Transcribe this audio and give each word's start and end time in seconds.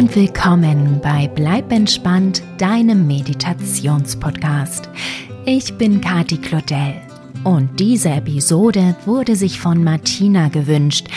und 0.00 0.16
willkommen 0.16 0.98
bei 1.02 1.28
Bleib 1.28 1.70
entspannt, 1.70 2.42
deinem 2.56 3.06
Meditationspodcast. 3.06 4.88
Ich 5.44 5.76
bin 5.76 6.00
Kati 6.00 6.38
Claudel 6.38 6.94
und 7.44 7.78
diese 7.78 8.08
Episode 8.08 8.96
wurde 9.04 9.36
sich 9.36 9.60
von 9.60 9.84
Martina 9.84 10.48
gewünscht. 10.48 11.08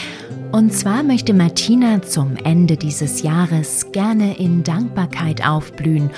Und 0.51 0.73
zwar 0.73 1.01
möchte 1.01 1.33
Martina 1.33 2.01
zum 2.01 2.35
Ende 2.35 2.75
dieses 2.75 3.21
Jahres 3.21 3.89
gerne 3.93 4.37
in 4.37 4.63
Dankbarkeit 4.63 5.47
aufblühen 5.47 6.09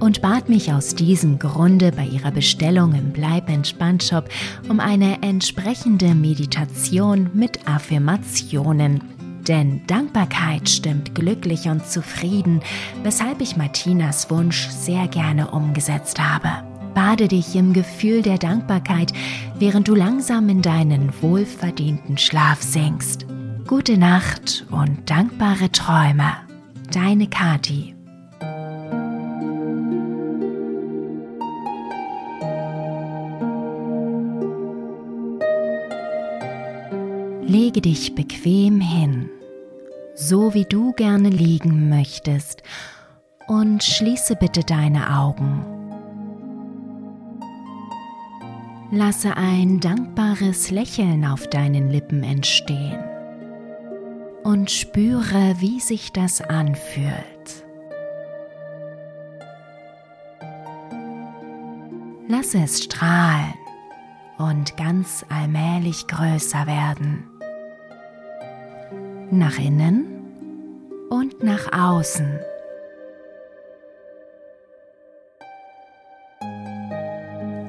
und 0.00 0.20
bat 0.20 0.48
mich 0.48 0.72
aus 0.72 0.96
diesem 0.96 1.38
Grunde 1.38 1.92
bei 1.92 2.04
ihrer 2.04 2.32
Bestellung 2.32 2.94
im 2.94 3.12
Bleib 3.12 3.48
entspannt 3.48 4.02
Shop 4.02 4.28
um 4.68 4.80
eine 4.80 5.22
entsprechende 5.22 6.16
Meditation 6.16 7.30
mit 7.32 7.68
Affirmationen 7.68 9.17
denn 9.48 9.86
Dankbarkeit 9.86 10.68
stimmt 10.68 11.14
glücklich 11.14 11.68
und 11.68 11.86
zufrieden, 11.86 12.60
weshalb 13.02 13.40
ich 13.40 13.56
Martinas 13.56 14.30
Wunsch 14.30 14.68
sehr 14.68 15.08
gerne 15.08 15.50
umgesetzt 15.50 16.20
habe. 16.20 16.48
Bade 16.94 17.28
dich 17.28 17.54
im 17.54 17.72
Gefühl 17.72 18.22
der 18.22 18.38
Dankbarkeit, 18.38 19.12
während 19.58 19.88
du 19.88 19.94
langsam 19.94 20.48
in 20.48 20.62
deinen 20.62 21.12
wohlverdienten 21.22 22.18
Schlaf 22.18 22.62
sinkst. 22.62 23.26
Gute 23.66 23.98
Nacht 23.98 24.66
und 24.70 25.08
dankbare 25.08 25.70
Träume. 25.70 26.32
Deine 26.92 27.28
Kati. 27.28 27.94
Lege 37.46 37.80
dich 37.80 38.14
bequem 38.14 38.80
hin 38.80 39.30
so 40.18 40.52
wie 40.52 40.64
du 40.64 40.92
gerne 40.92 41.30
liegen 41.30 41.88
möchtest, 41.88 42.62
und 43.46 43.82
schließe 43.82 44.36
bitte 44.36 44.60
deine 44.60 45.16
Augen. 45.16 45.64
Lasse 48.90 49.36
ein 49.36 49.80
dankbares 49.80 50.70
Lächeln 50.70 51.24
auf 51.24 51.46
deinen 51.46 51.88
Lippen 51.88 52.24
entstehen 52.24 52.98
und 54.42 54.70
spüre, 54.70 55.54
wie 55.58 55.78
sich 55.80 56.12
das 56.12 56.40
anfühlt. 56.40 57.64
Lasse 62.28 62.58
es 62.58 62.82
strahlen 62.82 63.54
und 64.36 64.76
ganz 64.76 65.24
allmählich 65.30 66.06
größer 66.06 66.66
werden 66.66 67.37
nach 69.30 69.58
innen 69.58 70.06
und 71.10 71.42
nach 71.42 71.72
außen. 71.72 72.38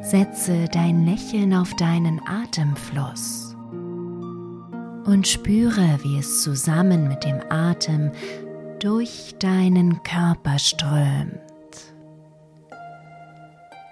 Setze 0.01 0.65
dein 0.71 1.05
Lächeln 1.05 1.53
auf 1.53 1.75
deinen 1.75 2.19
Atemfluss 2.25 3.55
und 5.05 5.27
spüre, 5.27 5.99
wie 6.03 6.17
es 6.17 6.43
zusammen 6.43 7.07
mit 7.07 7.23
dem 7.23 7.39
Atem 7.49 8.11
durch 8.79 9.35
deinen 9.39 10.01
Körper 10.03 10.57
strömt, 10.57 11.39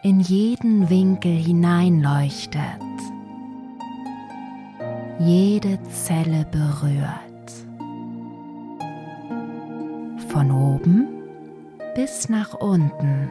in 0.02 0.20
jeden 0.22 0.90
Winkel 0.90 1.36
hineinleuchtet, 1.36 2.62
jede 5.20 5.82
Zelle 5.84 6.46
berührt 6.52 7.27
von 10.38 10.52
oben 10.52 11.08
bis 11.96 12.30
nach 12.30 12.54
unten. 12.54 13.28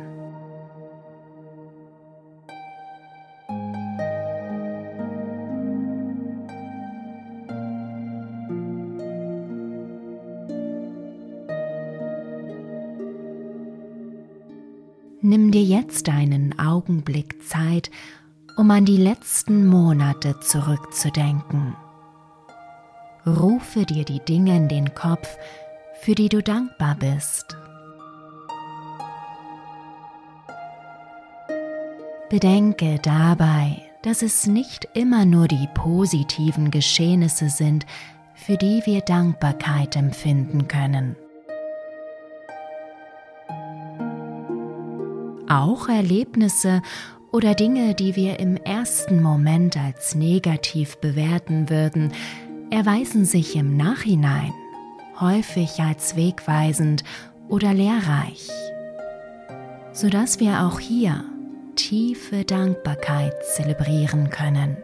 Nimm 15.21 15.53
dir 15.53 15.63
jetzt 15.63 16.09
einen 16.09 16.59
Augenblick 16.59 17.41
Zeit, 17.47 17.93
um 18.57 18.69
an 18.73 18.85
die 18.85 18.97
letzten 18.97 19.69
Monate 19.69 20.41
zurückzudenken. 20.41 21.77
Rufe 23.25 23.85
dir 23.85 24.05
die 24.05 24.25
Dinge 24.25 24.57
in 24.57 24.67
den 24.67 24.93
Kopf, 24.95 25.39
für 26.01 26.15
die 26.15 26.29
du 26.29 26.43
dankbar 26.43 26.97
bist. 26.99 27.57
Bedenke 32.29 32.99
dabei, 33.03 33.83
dass 34.03 34.23
es 34.23 34.47
nicht 34.47 34.89
immer 34.95 35.25
nur 35.25 35.49
die 35.49 35.69
positiven 35.75 36.71
Geschehnisse 36.71 37.51
sind, 37.51 37.87
für 38.35 38.57
die 38.57 38.83
wir 38.85 39.01
Dankbarkeit 39.01 39.97
empfinden 39.97 40.69
können. 40.69 41.17
Auch 45.49 45.89
Erlebnisse 45.89 46.83
oder 47.31 47.55
Dinge, 47.55 47.95
die 47.95 48.17
wir 48.17 48.41
im 48.41 48.57
ersten 48.57 49.23
Moment 49.23 49.77
als 49.77 50.15
negativ 50.17 50.97
bewerten 50.97 51.71
würden, 51.71 52.13
erweisen 52.71 53.25
sich 53.25 53.55
im 53.55 53.77
Nachhinein 53.77 54.53
häufig 55.21 55.81
als 55.81 56.17
wegweisend 56.17 57.05
oder 57.49 57.73
lehrreich, 57.75 58.49
sodass 59.93 60.41
wir 60.41 60.63
auch 60.63 60.81
hier 60.81 61.25
tiefe 61.77 62.45
Dankbarkeit 62.45 63.35
zelebrieren 63.55 64.31
können. 64.31 64.79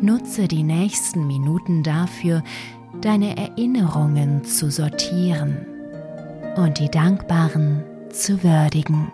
Nutze 0.00 0.48
die 0.48 0.62
nächsten 0.62 1.26
Minuten 1.26 1.82
dafür, 1.82 2.42
deine 3.00 3.36
Erinnerungen 3.36 4.44
zu 4.44 4.70
sortieren 4.70 5.66
und 6.56 6.78
die 6.78 6.90
Dankbaren 6.90 7.84
zu 8.10 8.42
würdigen. 8.42 9.12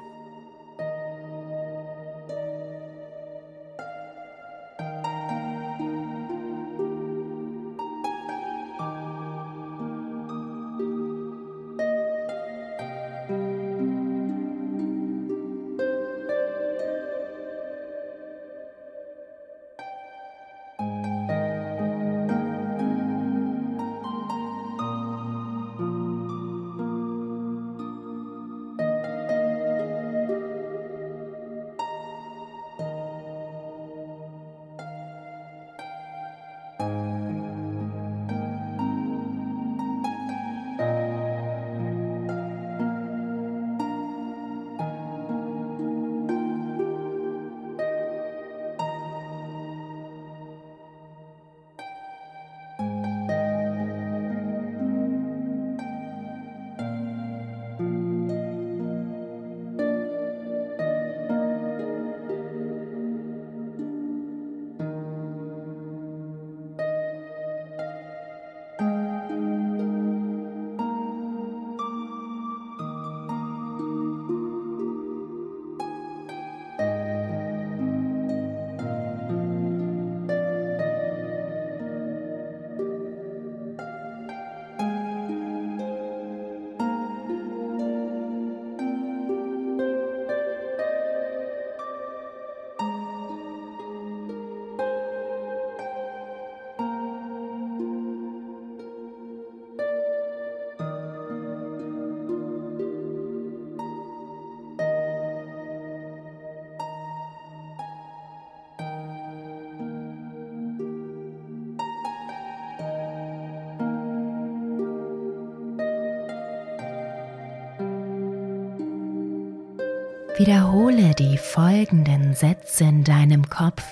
Wiederhole 120.38 121.14
die 121.14 121.38
folgenden 121.38 122.34
Sätze 122.34 122.84
in 122.84 123.04
deinem 123.04 123.48
Kopf, 123.48 123.82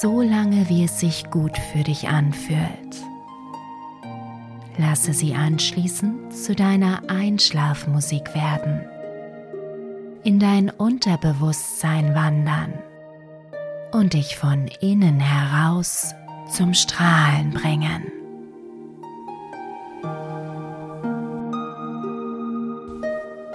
so 0.00 0.22
lange 0.22 0.70
wie 0.70 0.84
es 0.84 1.00
sich 1.00 1.28
gut 1.30 1.58
für 1.58 1.82
dich 1.82 2.08
anfühlt. 2.08 2.96
Lasse 4.78 5.12
sie 5.12 5.34
anschließend 5.34 6.32
zu 6.32 6.54
deiner 6.54 7.02
Einschlafmusik 7.08 8.34
werden, 8.34 8.86
in 10.24 10.38
dein 10.38 10.70
Unterbewusstsein 10.70 12.14
wandern 12.14 12.72
und 13.92 14.14
dich 14.14 14.36
von 14.36 14.66
innen 14.80 15.20
heraus 15.20 16.14
zum 16.50 16.72
Strahlen 16.72 17.50
bringen. 17.50 18.19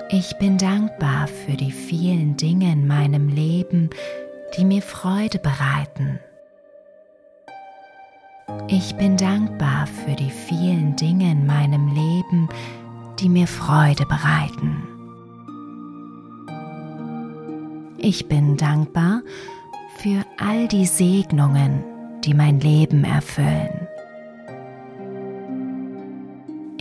Ich 0.10 0.38
bin 0.38 0.60
dankbar 0.60 1.28
für 1.28 1.54
die 1.54 1.72
vielen 1.72 2.38
Dinge 2.38 2.72
in 2.72 2.86
meinem 2.86 3.28
Leben, 3.28 3.90
die 4.56 4.63
mir 4.63 4.84
Freude 4.84 5.40
bereiten. 5.40 6.19
Ich 8.68 8.96
bin 8.96 9.18
dankbar 9.18 9.88
für 9.88 10.16
die 10.16 10.30
vielen 10.30 10.96
Dinge 10.96 11.31
in 11.31 11.48
meinem 11.48 11.88
Leben, 11.88 12.48
die 13.19 13.30
mir 13.30 13.48
Freude 13.48 14.06
bereiten. 14.06 14.84
Ich 17.98 18.28
bin 18.28 18.57
dankbar 18.57 19.24
für 19.98 20.24
all 20.38 20.68
die 20.68 20.86
Segnungen, 20.86 21.84
die 22.24 22.36
mein 22.36 22.60
Leben 22.60 23.04
erfüllen. 23.06 23.85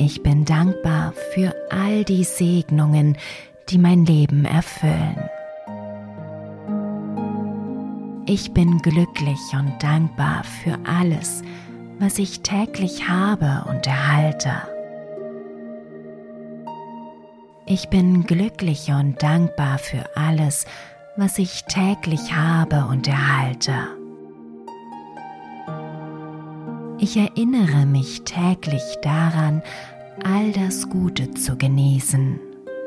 Ich 0.06 0.22
bin 0.22 0.44
dankbar 0.44 1.14
für 1.32 1.54
all 1.70 2.04
die 2.04 2.24
Segnungen, 2.24 3.16
die 3.70 3.78
mein 3.78 4.04
Leben 4.04 4.44
erfüllen. 4.44 5.30
Ich 8.26 8.52
bin 8.52 8.82
glücklich 8.82 9.40
und 9.54 9.82
dankbar 9.82 10.44
für 10.44 10.78
alles, 10.84 11.40
was 11.98 12.18
ich 12.18 12.40
täglich 12.40 13.08
habe 13.08 13.64
und 13.66 13.86
erhalte. 13.86 14.52
Ich 17.64 17.88
bin 17.88 18.24
glücklich 18.24 18.90
und 18.90 19.22
dankbar 19.22 19.78
für 19.78 20.04
alles, 20.16 20.66
was 21.16 21.38
ich 21.38 21.64
täglich 21.64 22.34
habe 22.34 22.88
und 22.90 23.08
erhalte. 23.08 23.72
Ich 26.98 27.16
erinnere 27.16 27.86
mich 27.86 28.22
täglich 28.24 28.82
daran, 29.02 29.62
all 30.22 30.52
das 30.52 30.88
Gute 30.88 31.32
zu 31.34 31.56
genießen, 31.56 32.38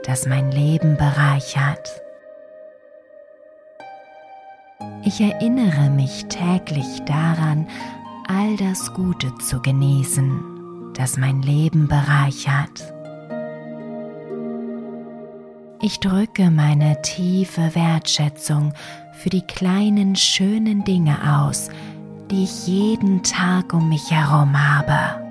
das 0.05 0.25
mein 0.27 0.51
Leben 0.51 0.95
bereichert. 0.97 2.01
Ich 5.03 5.19
erinnere 5.19 5.89
mich 5.89 6.25
täglich 6.25 7.01
daran, 7.05 7.67
all 8.27 8.55
das 8.57 8.93
Gute 8.93 9.33
zu 9.39 9.61
genießen, 9.61 10.93
das 10.93 11.17
mein 11.17 11.41
Leben 11.41 11.87
bereichert. 11.87 12.93
Ich 15.81 15.99
drücke 15.99 16.49
meine 16.49 17.01
tiefe 17.01 17.75
Wertschätzung 17.75 18.73
für 19.13 19.29
die 19.29 19.43
kleinen 19.43 20.15
schönen 20.15 20.83
Dinge 20.83 21.17
aus, 21.41 21.69
die 22.31 22.43
ich 22.43 22.67
jeden 22.67 23.23
Tag 23.23 23.73
um 23.73 23.89
mich 23.89 24.11
herum 24.11 24.57
habe. 24.57 25.26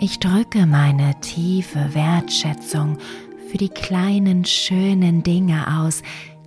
Ich 0.00 0.20
drücke 0.20 0.64
meine 0.64 1.18
tiefe 1.20 1.92
Wertschätzung 1.92 2.98
für 3.50 3.58
die 3.58 3.68
kleinen 3.68 4.44
schönen 4.44 5.24
Dinge 5.24 5.80
aus, 5.80 6.04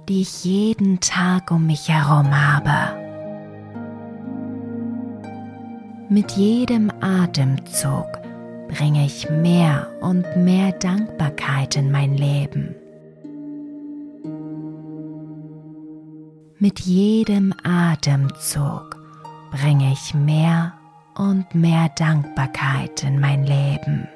die 0.07 0.21
ich 0.21 0.45
jeden 0.45 1.01
Tag 1.01 1.51
um 1.51 1.68
mich 1.68 1.89
herum 1.89 2.31
habe. 2.31 2.98
Mit 6.07 6.31
jedem 6.31 6.92
Atemzug 7.01 8.07
bringe 8.69 9.06
ich 9.06 9.30
mehr 9.30 9.89
und 10.00 10.25
mehr 10.38 10.71
Dankbarkeit 10.71 11.75
in 11.75 11.92
mein 11.92 12.15
Leben. 12.15 12.74
Mit 16.57 16.80
jedem 16.80 17.54
Atemzug 17.63 18.95
bringe 19.51 19.92
ich 19.92 20.13
mehr 20.13 20.74
und 21.16 21.54
mehr 21.56 21.90
Dankbarkeit 21.96 23.04
in 23.04 23.19
mein 23.19 23.46
Leben. 23.46 24.08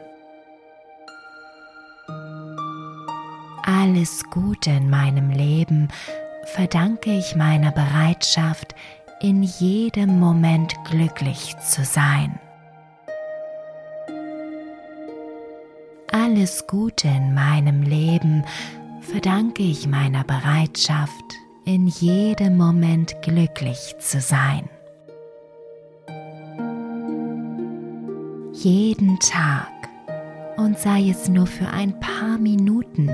Alles 3.63 4.23
Gute 4.29 4.69
in 4.69 4.89
meinem 4.89 5.31
Leben 5.31 5.87
verdanke 6.45 7.11
ich 7.11 7.35
meiner 7.35 7.71
Bereitschaft, 7.71 8.75
in 9.21 9.41
jedem 9.43 10.19
Moment 10.19 10.75
glücklich 10.89 11.55
zu 11.57 11.83
sein. 11.83 12.39
Alles 16.11 16.67
Gute 16.67 17.07
in 17.07 17.33
meinem 17.33 17.81
Leben 17.81 18.45
verdanke 19.01 19.63
ich 19.63 19.87
meiner 19.87 20.23
Bereitschaft, 20.23 21.11
in 21.65 21.87
jedem 21.87 22.57
Moment 22.57 23.21
glücklich 23.21 23.95
zu 23.99 24.21
sein. 24.21 24.69
Jeden 28.65 29.19
Tag, 29.19 29.69
und 30.57 30.79
sei 30.79 31.11
es 31.11 31.29
nur 31.29 31.45
für 31.45 31.67
ein 31.67 31.99
paar 31.99 32.39
Minuten, 32.39 33.11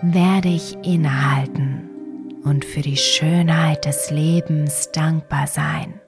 werde 0.00 0.48
ich 0.48 0.76
innehalten 0.84 2.38
und 2.44 2.64
für 2.64 2.80
die 2.80 2.96
Schönheit 2.96 3.84
des 3.84 4.12
Lebens 4.12 4.92
dankbar 4.92 5.48
sein. 5.48 6.00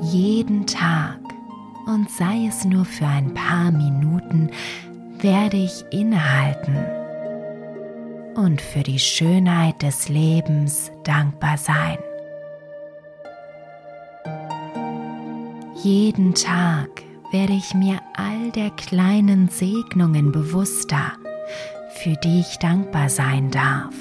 Jeden 0.00 0.66
Tag, 0.66 1.20
und 1.86 2.10
sei 2.10 2.48
es 2.48 2.64
nur 2.64 2.84
für 2.84 3.06
ein 3.06 3.32
paar 3.34 3.70
Minuten, 3.70 4.50
werde 5.20 5.58
ich 5.58 5.84
innehalten 5.92 6.76
und 8.34 8.60
für 8.60 8.82
die 8.82 8.98
Schönheit 8.98 9.80
des 9.80 10.08
Lebens 10.08 10.90
dankbar 11.04 11.56
sein. 11.56 11.98
Jeden 15.82 16.32
Tag 16.34 17.02
werde 17.32 17.54
ich 17.54 17.74
mir 17.74 17.98
all 18.14 18.52
der 18.52 18.70
kleinen 18.70 19.48
Segnungen 19.48 20.30
bewusster, 20.30 21.10
für 21.94 22.14
die 22.22 22.38
ich 22.38 22.56
dankbar 22.60 23.08
sein 23.08 23.50
darf. 23.50 23.92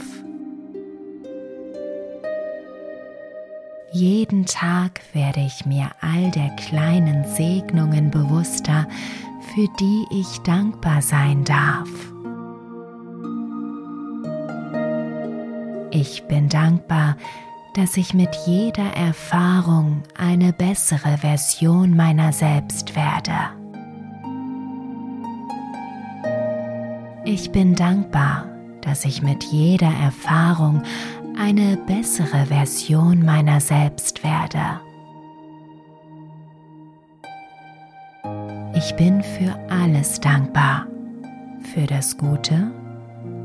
Jeden 3.91 4.45
Tag 4.45 5.01
werde 5.13 5.39
ich 5.39 5.65
mir 5.65 5.89
all 6.01 6.29
der 6.29 6.49
kleinen 6.51 7.25
Segnungen 7.25 8.11
bewusster, 8.11 8.87
für 9.55 9.67
die 9.79 10.05
ich 10.11 10.37
dankbar 10.41 11.01
sein 11.01 11.43
darf. 11.45 11.89
Ich 15.89 16.27
bin 16.27 16.47
dankbar, 16.47 17.17
dass 17.73 17.95
ich 17.95 18.13
mit 18.13 18.35
jeder 18.45 18.93
Erfahrung 18.95 20.03
eine 20.17 20.51
bessere 20.51 21.17
Version 21.19 21.95
meiner 21.95 22.33
selbst 22.33 22.95
werde. 22.95 23.31
Ich 27.23 27.51
bin 27.51 27.75
dankbar, 27.75 28.45
dass 28.81 29.05
ich 29.05 29.21
mit 29.21 29.43
jeder 29.43 29.91
Erfahrung 29.91 30.81
eine 31.37 31.77
bessere 31.77 32.47
Version 32.47 33.23
meiner 33.23 33.61
selbst 33.61 34.23
werde. 34.23 34.81
Ich 38.73 38.95
bin 38.95 39.23
für 39.23 39.57
alles 39.69 40.19
dankbar, 40.19 40.87
für 41.73 41.85
das 41.85 42.17
Gute 42.17 42.71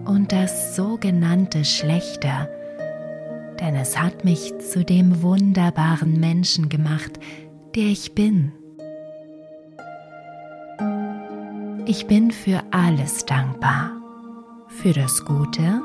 und 0.05 0.33
das 0.33 0.75
sogenannte 0.75 1.65
Schlechte, 1.65 2.49
denn 3.61 3.75
es 3.75 3.99
hat 3.99 4.25
mich 4.25 4.53
zu 4.59 4.85
dem 4.85 5.23
wunderbaren 5.23 6.19
Menschen 6.21 6.69
gemacht, 6.69 7.19
der 7.75 7.85
ich 7.85 8.15
bin. 8.15 8.53
Ich 11.87 12.07
bin 12.07 12.31
für 12.31 12.63
alles 12.73 13.25
dankbar, 13.25 13.93
für 14.69 14.93
das 14.93 15.25
Gute 15.25 15.83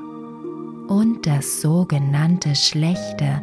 und 0.87 1.25
das 1.27 1.61
sogenannte 1.61 2.55
Schlechte, 2.55 3.41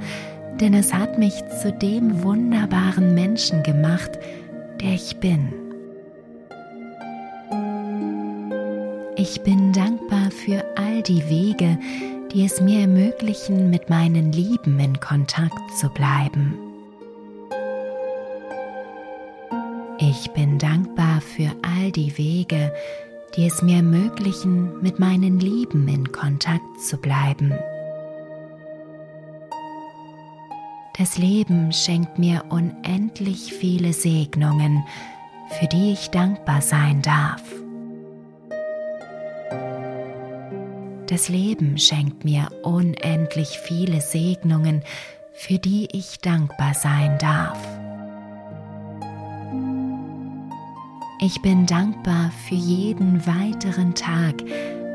denn 0.61 0.75
es 0.75 0.93
hat 0.93 1.19
mich 1.19 1.35
zu 1.63 1.73
dem 1.73 2.23
wunderbaren 2.23 3.15
Menschen 3.15 3.63
gemacht, 3.63 4.19
der 4.81 4.95
ich 4.95 5.19
bin. 5.19 5.53
Ich 9.17 9.43
bin 9.43 9.73
dankbar 9.73 10.31
für 10.31 10.65
all 10.77 11.03
die 11.03 11.29
Wege, 11.29 11.79
die 12.33 12.45
es 12.45 12.61
mir 12.61 12.81
ermöglichen, 12.81 13.71
mit 13.71 13.89
meinen 13.89 14.33
Lieben 14.33 14.79
in 14.79 15.01
Kontakt 15.01 15.71
zu 15.79 15.89
bleiben. 15.89 16.59
Ich 19.99 20.31
bin 20.31 20.59
dankbar 20.59 21.21
für 21.21 21.51
all 21.63 21.91
die 21.91 22.17
Wege, 22.19 22.73
die 23.37 23.47
es 23.47 23.63
mir 23.63 23.77
ermöglichen, 23.77 24.81
mit 24.81 24.99
meinen 24.99 25.41
Lieben 25.41 25.89
in 25.89 26.13
Kontakt 26.13 26.81
zu 26.81 26.97
bleiben. 26.97 27.53
Das 30.97 31.17
Leben 31.17 31.73
schenkt 31.73 32.19
mir 32.19 32.45
unendlich 32.49 33.53
viele 33.53 33.93
Segnungen, 33.93 34.85
für 35.59 35.67
die 35.67 35.93
ich 35.93 36.11
dankbar 36.11 36.61
sein 36.61 37.03
darf. 37.03 37.43
Das 41.09 41.31
Leben 41.31 41.79
schenkt 41.79 42.27
mir 42.27 42.50
unendlich 42.62 43.59
viele 43.59 44.03
Segnungen, 44.03 44.83
für 45.33 45.59
die 45.59 45.88
ich 45.91 46.19
dankbar 46.19 46.75
sein 46.75 47.17
darf. 47.19 47.59
Ich 51.21 51.41
bin 51.41 51.65
dankbar 51.65 52.31
für 52.47 52.57
jeden 52.57 53.27
weiteren 53.27 53.95
Tag, 53.95 54.35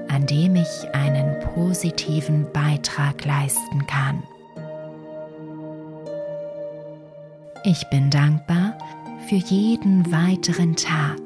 an 0.08 0.28
dem 0.28 0.56
ich 0.56 0.94
einen 0.94 1.40
positiven 1.56 2.46
Beitrag 2.54 3.26
leisten 3.26 3.88
kann. 3.88 4.22
Ich 7.64 7.90
bin 7.90 8.12
dankbar 8.12 8.78
für 9.28 9.36
jeden 9.36 10.12
weiteren 10.12 10.76
Tag, 10.76 11.23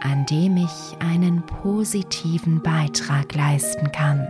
an 0.00 0.26
dem 0.26 0.56
ich 0.56 0.96
einen 1.00 1.44
positiven 1.46 2.62
Beitrag 2.62 3.34
leisten 3.34 3.90
kann. 3.92 4.26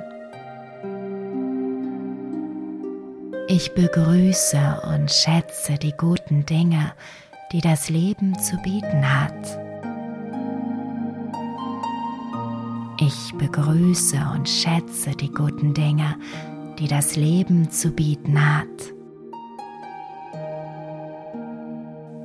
Ich 3.48 3.74
begrüße 3.74 4.82
und 4.94 5.10
schätze 5.10 5.74
die 5.74 5.92
guten 5.96 6.46
Dinge, 6.46 6.92
die 7.52 7.60
das 7.60 7.88
Leben 7.88 8.38
zu 8.38 8.56
bieten 8.58 9.04
hat. 9.04 9.58
Ich 13.00 13.34
begrüße 13.38 14.18
und 14.34 14.48
schätze 14.48 15.10
die 15.12 15.32
guten 15.32 15.74
Dinge, 15.74 16.16
die 16.78 16.86
das 16.86 17.16
Leben 17.16 17.70
zu 17.70 17.90
bieten 17.90 18.38
hat. 18.38 18.66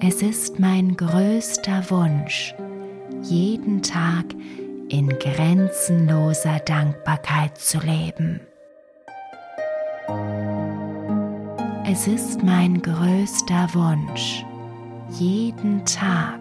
Es 0.01 0.21
ist 0.21 0.59
mein 0.59 0.95
größter 0.95 1.89
Wunsch, 1.89 2.53
jeden 3.29 3.82
Tag 3.82 4.25
in 4.89 5.10
grenzenloser 5.10 6.60
Dankbarkeit 6.60 7.58
zu 7.58 7.79
leben. 7.79 8.39
Es 11.86 12.08
ist 12.08 12.44
mein 12.44 12.82
größter 12.82 13.70
Wunsch, 13.74 14.46
jeden 15.20 15.86
Tag 15.86 16.39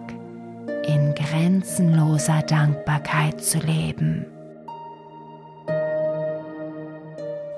in 0.87 1.15
grenzenloser 1.15 2.41
Dankbarkeit 2.43 3.43
zu 3.43 3.59
leben. 3.59 4.25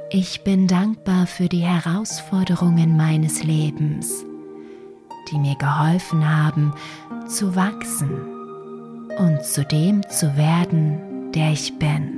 Ich 0.09 0.43
bin 0.43 0.67
dankbar 0.67 1.27
für 1.27 1.49
die 1.49 1.65
Herausforderungen 1.65 2.95
meines 2.95 3.43
Lebens 3.43 4.25
die 5.29 5.37
mir 5.37 5.55
geholfen 5.55 6.25
haben, 6.25 6.73
zu 7.27 7.53
wachsen 7.53 8.36
und 9.17 9.43
zu 9.43 9.65
dem 9.65 10.07
zu 10.09 10.37
werden, 10.37 11.31
der 11.31 11.51
ich 11.51 11.77
bin. 11.79 12.13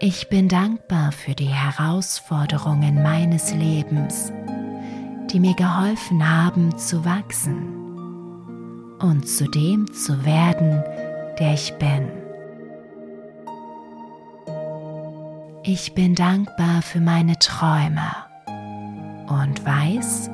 Ich 0.00 0.28
bin 0.28 0.48
dankbar 0.48 1.12
für 1.12 1.34
die 1.34 1.46
Herausforderungen 1.46 3.02
meines 3.02 3.54
Lebens, 3.54 4.32
die 5.30 5.40
mir 5.40 5.54
geholfen 5.54 6.28
haben 6.28 6.76
zu 6.76 7.04
wachsen 7.04 7.84
und 8.98 9.28
zu 9.28 9.48
dem 9.48 9.90
zu 9.92 10.24
werden, 10.24 10.82
der 11.38 11.54
ich 11.54 11.72
bin. 11.78 12.08
Ich 15.62 15.94
bin 15.94 16.14
dankbar 16.14 16.82
für 16.82 17.00
meine 17.00 17.38
Träume 17.38 18.10
und 19.28 19.64
weiß, 19.64 20.28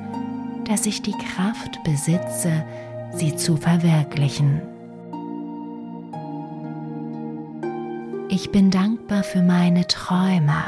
dass 0.64 0.86
ich 0.86 1.02
die 1.02 1.12
Kraft 1.12 1.82
besitze, 1.84 2.64
sie 3.12 3.36
zu 3.36 3.56
verwirklichen. 3.56 4.62
Ich 8.28 8.52
bin 8.52 8.70
dankbar 8.70 9.24
für 9.24 9.42
meine 9.42 9.86
Träume 9.86 10.62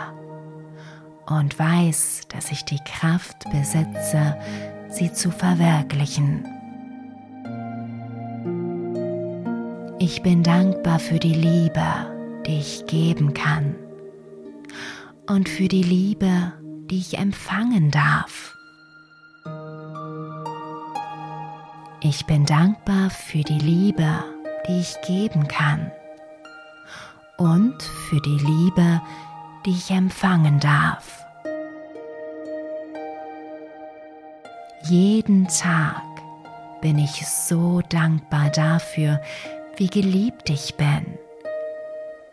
und 1.27 1.59
weiß, 1.59 2.23
dass 2.29 2.51
ich 2.51 2.65
die 2.65 2.81
Kraft 2.85 3.45
besitze, 3.51 4.37
sie 4.89 5.13
zu 5.13 5.31
verwirklichen. 5.31 6.45
Ich 9.99 10.23
bin 10.23 10.43
dankbar 10.43 10.99
für 10.99 11.21
die 11.21 11.35
Liebe, 11.35 11.85
die 12.47 12.59
ich 12.59 12.87
geben 12.87 13.35
kann 13.35 13.77
und 15.29 15.49
für 15.49 15.69
die 15.69 15.85
Liebe, 15.85 16.53
die 16.91 16.99
ich 16.99 17.19
empfangen 17.19 17.93
darf. 17.93 18.57
Ich 22.05 22.27
bin 22.27 22.45
dankbar 22.45 23.11
für 23.11 23.43
die 23.43 23.61
Liebe, 23.61 24.25
die 24.67 24.81
ich 24.81 25.01
geben 25.03 25.47
kann 25.47 25.93
und 27.37 27.81
für 27.81 28.21
die 28.21 28.39
Liebe, 28.39 29.01
die 29.65 29.71
ich 29.71 29.89
empfangen 29.93 30.59
darf. 30.59 31.25
Jeden 34.83 35.47
Tag 35.47 36.03
bin 36.81 36.99
ich 36.99 37.25
so 37.25 37.83
dankbar 37.89 38.51
dafür, 38.51 39.21
wie 39.77 39.87
geliebt 39.87 40.51
ich 40.51 40.75
bin 40.75 41.07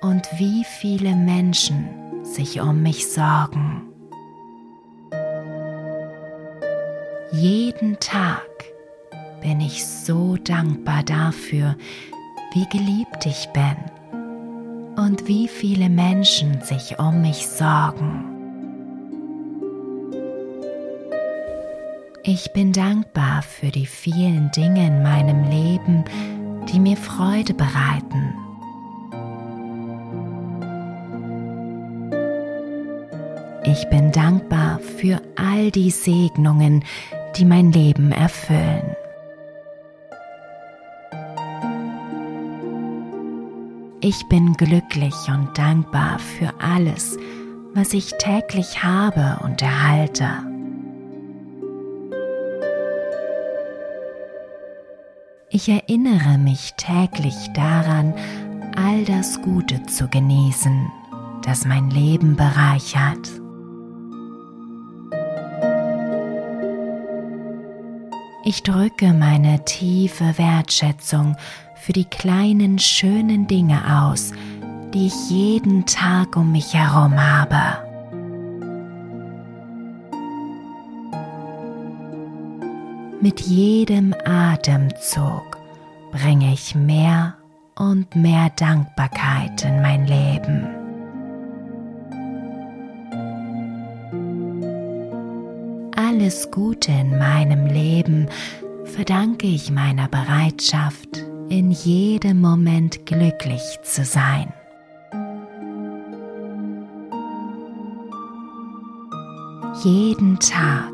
und 0.01 0.27
wie 0.39 0.63
viele 0.63 1.13
Menschen 1.13 2.25
sich 2.25 2.59
um 2.59 2.81
mich 2.81 3.11
sorgen. 3.11 3.83
Jeden 7.31 7.99
Tag 7.99 8.49
bin 9.41 9.61
ich 9.61 9.85
so 9.85 10.37
dankbar 10.37 11.03
dafür, 11.03 11.75
wie 12.53 12.67
geliebt 12.69 13.25
ich 13.25 13.49
bin 13.53 13.77
und 14.95 15.27
wie 15.27 15.47
viele 15.47 15.89
Menschen 15.89 16.61
sich 16.61 16.99
um 16.99 17.21
mich 17.21 17.47
sorgen. 17.47 18.25
Ich 22.23 22.51
bin 22.53 22.73
dankbar 22.73 23.41
für 23.41 23.71
die 23.71 23.85
vielen 23.85 24.51
Dinge 24.51 24.87
in 24.87 25.01
meinem 25.01 25.49
Leben, 25.49 26.03
die 26.71 26.79
mir 26.79 26.97
Freude 26.97 27.53
bereiten. 27.53 28.35
Ich 33.63 33.87
bin 33.89 34.11
dankbar 34.11 34.79
für 34.79 35.21
all 35.35 35.71
die 35.71 35.91
Segnungen, 35.91 36.83
die 37.35 37.45
mein 37.45 37.71
Leben 37.71 38.11
erfüllen. 38.11 38.95
Ich 44.01 44.27
bin 44.29 44.53
glücklich 44.53 45.13
und 45.27 45.57
dankbar 45.57 46.19
für 46.19 46.53
alles, 46.57 47.17
was 47.73 47.91
ich 47.93 48.13
täglich 48.17 48.81
habe 48.81 49.43
und 49.43 49.61
erhalte. 49.61 50.25
Ich 55.49 55.67
erinnere 55.67 56.37
mich 56.37 56.75
täglich 56.77 57.35
daran, 57.53 58.13
all 58.77 59.03
das 59.03 59.41
Gute 59.41 59.83
zu 59.87 60.07
genießen, 60.07 60.89
das 61.43 61.65
mein 61.65 61.89
Leben 61.89 62.37
bereichert. 62.37 63.29
Ich 68.45 68.63
drücke 68.63 69.13
meine 69.13 69.65
tiefe 69.65 70.37
Wertschätzung 70.37 71.35
für 71.79 71.93
die 71.93 72.05
kleinen 72.05 72.79
schönen 72.79 73.47
Dinge 73.47 73.79
aus, 74.03 74.31
die 74.93 75.07
ich 75.07 75.29
jeden 75.29 75.85
Tag 75.85 76.35
um 76.35 76.51
mich 76.51 76.73
herum 76.73 77.19
habe. 77.19 77.87
Mit 83.21 83.41
jedem 83.41 84.13
Atemzug 84.25 85.57
bringe 86.11 86.53
ich 86.53 86.75
mehr 86.75 87.35
und 87.75 88.15
mehr 88.15 88.49
Dankbarkeit 88.55 89.63
in 89.63 89.81
mein 89.81 90.05
Leben. 90.05 90.79
alles 96.19 96.51
Gute 96.51 96.91
in 96.91 97.17
meinem 97.17 97.65
Leben 97.65 98.27
verdanke 98.83 99.47
ich 99.47 99.71
meiner 99.71 100.07
Bereitschaft, 100.07 101.23
in 101.49 101.71
jedem 101.71 102.41
Moment 102.41 103.05
glücklich 103.05 103.79
zu 103.83 104.03
sein. 104.05 104.53
Jeden 109.83 110.39
Tag, 110.39 110.91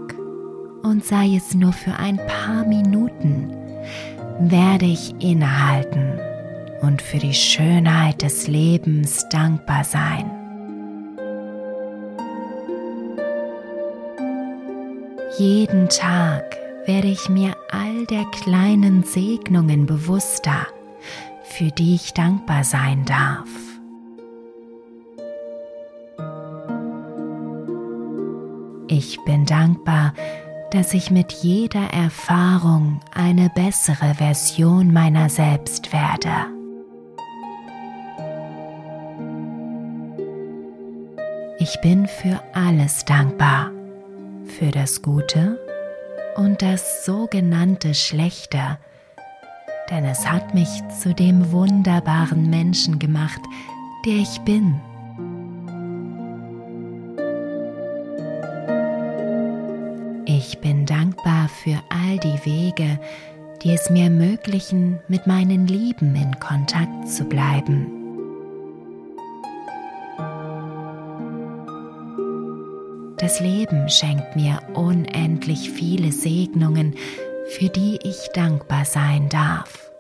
und 0.84 1.04
sei 1.04 1.36
es 1.36 1.56
nur 1.56 1.74
für 1.74 1.94
ein 1.94 2.18
paar 2.18 2.66
Minuten, 2.66 3.52
werde 4.40 4.86
ich 4.86 5.14
innehalten 5.20 6.20
und 6.82 7.02
für 7.02 7.18
die 7.18 7.34
Schönheit 7.34 8.22
des 8.22 8.48
Lebens 8.48 9.28
dankbar 9.30 9.84
sein. 9.84 10.30
Jeden 15.38 15.90
Tag 15.90 16.65
werde 16.86 17.08
ich 17.08 17.30
mir 17.30 17.56
all 17.72 18.06
der 18.06 18.26
kleinen 18.26 19.04
Segnungen 19.04 19.86
bewusster, 19.86 20.68
für 21.44 21.72
die 21.72 21.96
ich 21.96 22.14
dankbar 22.14 22.64
sein 22.64 23.06
darf. 23.06 23.48
Ich 28.88 29.20
bin 29.26 29.46
dankbar, 29.46 30.14
dass 30.72 30.94
ich 30.94 31.10
mit 31.10 31.32
jeder 31.32 31.94
Erfahrung 31.94 33.02
eine 33.14 33.50
bessere 33.50 34.14
Version 34.16 34.94
meiner 34.94 35.30
selbst 35.30 35.92
werde. 35.92 36.30
Ich 41.58 41.82
bin 41.82 42.08
für 42.08 42.40
alles 42.54 43.06
dankbar 43.06 43.72
für 44.46 44.70
das 44.70 45.02
Gute 45.02 45.65
und 46.36 46.62
das 46.62 47.06
sogenannte 47.06 47.94
Schlechte, 47.94 48.78
denn 49.90 50.06
es 50.06 50.30
hat 50.30 50.54
mich 50.54 50.70
zu 51.02 51.14
dem 51.14 51.52
wunderbaren 51.52 52.50
Menschen 52.50 53.00
gemacht, 53.00 53.42
der 54.06 54.16
ich 54.16 54.40
bin. 54.42 54.80
Ich 60.26 60.60
bin 60.60 60.86
dankbar 60.86 61.50
für 61.50 61.82
all 61.90 62.18
die 62.20 62.46
Wege, 62.46 63.00
die 63.64 63.74
es 63.74 63.90
mir 63.90 64.06
ermöglichen, 64.06 65.00
mit 65.08 65.28
meinen 65.28 65.68
Lieben 65.68 66.16
in 66.16 66.40
Kontakt 66.40 67.08
zu 67.08 67.24
bleiben. 67.26 67.95
Das 73.18 73.40
Leben 73.40 73.88
schenkt 73.88 74.36
mir 74.36 74.62
unendlich 74.74 75.72
viele 75.72 76.12
Segnungen, 76.12 76.96
für 77.48 77.70
die 77.70 77.98
ich 78.04 78.28
dankbar 78.34 78.84
sein 78.84 79.30
darf. 79.30 79.92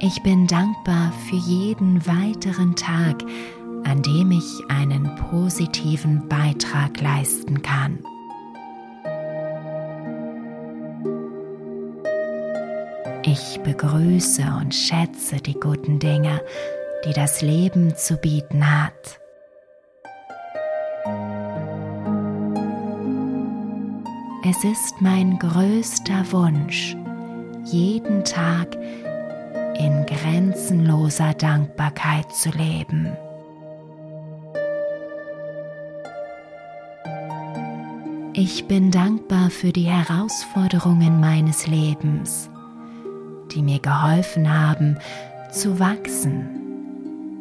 Ich 0.00 0.20
bin 0.24 0.48
dankbar 0.48 1.12
für 1.28 1.36
jeden 1.36 2.04
weiteren 2.04 2.74
Tag, 2.74 3.22
an 3.84 4.02
dem 4.02 4.32
ich 4.32 4.60
einen 4.68 5.14
positiven 5.30 6.28
Beitrag 6.28 7.00
leisten 7.00 7.62
kann. 7.62 8.00
Ich 13.24 13.60
begrüße 13.60 14.42
und 14.60 14.74
schätze 14.74 15.36
die 15.36 15.54
guten 15.54 16.00
Dinge, 16.00 16.40
die 17.04 17.12
das 17.12 17.42
Leben 17.42 17.96
zu 17.96 18.16
bieten 18.16 18.64
hat. 18.64 19.20
Es 24.44 24.64
ist 24.64 25.00
mein 25.00 25.38
größter 25.38 26.30
Wunsch, 26.30 26.96
jeden 27.64 28.24
Tag 28.24 28.76
in 29.78 30.04
grenzenloser 30.06 31.34
Dankbarkeit 31.34 32.30
zu 32.32 32.50
leben. 32.50 33.16
Ich 38.34 38.66
bin 38.66 38.90
dankbar 38.90 39.50
für 39.50 39.72
die 39.72 39.90
Herausforderungen 39.90 41.20
meines 41.20 41.66
Lebens, 41.66 42.50
die 43.52 43.62
mir 43.62 43.78
geholfen 43.78 44.52
haben 44.52 44.98
zu 45.50 45.78
wachsen 45.78 46.61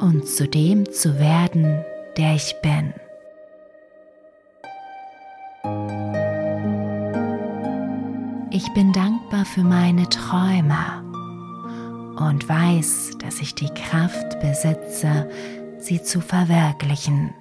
und 0.02 0.28
zu 0.28 0.48
dem 0.48 0.92
zu 0.92 1.20
werden, 1.20 1.86
der 2.18 2.36
ich 2.36 2.56
bin. 2.62 2.94
Ich 8.50 8.68
bin 8.74 8.92
dankbar 8.92 9.46
für 9.46 9.64
meine 9.64 10.10
Träume 10.10 11.04
und 12.18 12.48
weiß, 12.50 13.12
dass 13.20 13.40
ich 13.40 13.56
die 13.56 13.70
Kraft 13.70 14.40
besitze, 14.42 15.30
sie 15.80 16.02
zu 16.02 16.20
verwirklichen. 16.20 17.34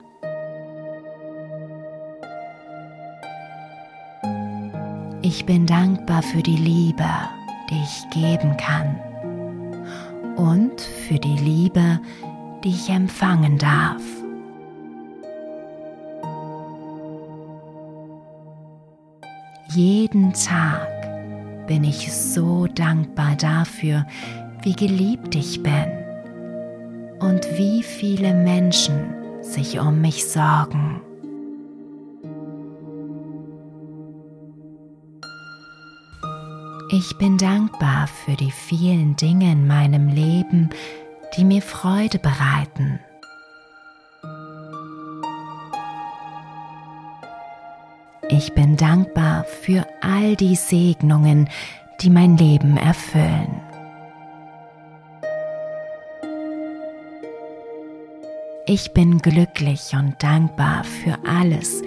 Ich 5.22 5.44
bin 5.46 5.66
dankbar 5.66 6.22
für 6.22 6.42
die 6.42 6.56
Liebe, 6.56 7.08
die 7.70 7.82
ich 7.82 8.10
geben 8.10 8.56
kann 8.56 8.98
und 10.36 10.80
für 10.80 11.18
die 11.18 11.36
Liebe, 11.36 12.00
die 12.24 12.29
ich 12.64 12.88
empfangen 12.88 13.58
darf. 13.58 14.02
Jeden 19.68 20.32
Tag 20.32 20.88
bin 21.66 21.84
ich 21.84 22.12
so 22.12 22.66
dankbar 22.66 23.36
dafür, 23.36 24.04
wie 24.62 24.74
geliebt 24.74 25.34
ich 25.34 25.62
bin 25.62 25.86
und 27.20 27.46
wie 27.56 27.82
viele 27.82 28.34
Menschen 28.34 29.14
sich 29.42 29.78
um 29.78 30.00
mich 30.00 30.28
sorgen. 30.28 31.00
Ich 36.92 37.16
bin 37.18 37.38
dankbar 37.38 38.08
für 38.08 38.34
die 38.34 38.50
vielen 38.50 39.14
Dinge 39.14 39.52
in 39.52 39.68
meinem 39.68 40.08
Leben, 40.08 40.70
die 41.36 41.44
mir 41.44 41.62
Freude 41.62 42.18
bereiten. 42.18 43.00
Ich 48.28 48.54
bin 48.54 48.76
dankbar 48.76 49.44
für 49.44 49.86
all 50.00 50.36
die 50.36 50.54
Segnungen, 50.54 51.48
die 52.00 52.10
mein 52.10 52.36
Leben 52.36 52.76
erfüllen. 52.76 53.60
Ich 58.66 58.92
bin 58.92 59.18
glücklich 59.18 59.94
und 59.94 60.22
dankbar 60.22 60.84
für 60.84 61.18
alles, 61.28 61.82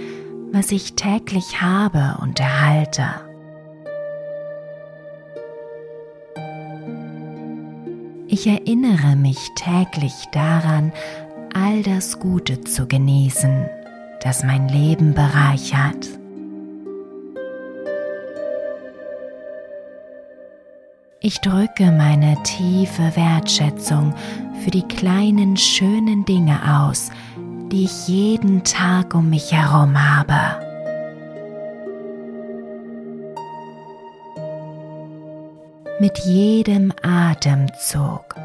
was 0.51 0.71
ich 0.71 0.95
täglich 0.95 1.62
habe 1.62 2.17
und 2.21 2.41
erhalte. 2.41 3.33
Ich 8.34 8.48
erinnere 8.48 9.15
mich 9.15 9.38
täglich 9.54 10.26
daran, 10.32 10.91
all 11.54 11.84
das 11.84 12.17
Gute 12.17 12.62
zu 12.62 12.88
genießen, 12.88 13.69
das 14.24 14.43
mein 14.43 14.67
Leben 14.69 15.13
bereichert. 15.13 16.10
Ich 21.19 21.41
drücke 21.41 21.91
meine 21.91 22.41
tiefe 22.41 23.15
Wertschätzung 23.15 24.15
für 24.63 24.72
die 24.72 24.88
kleinen 24.88 25.56
schönen 25.56 26.26
Dinge 26.26 26.60
aus, 26.82 27.12
die 27.72 27.84
ich 27.84 28.08
jeden 28.08 28.63
Tag 28.63 29.13
um 29.13 29.30
mich 29.30 29.52
herum 29.52 29.96
habe. 29.96 30.72
Mit 36.03 36.19
jedem 36.25 36.91
Atemzug 37.01 38.35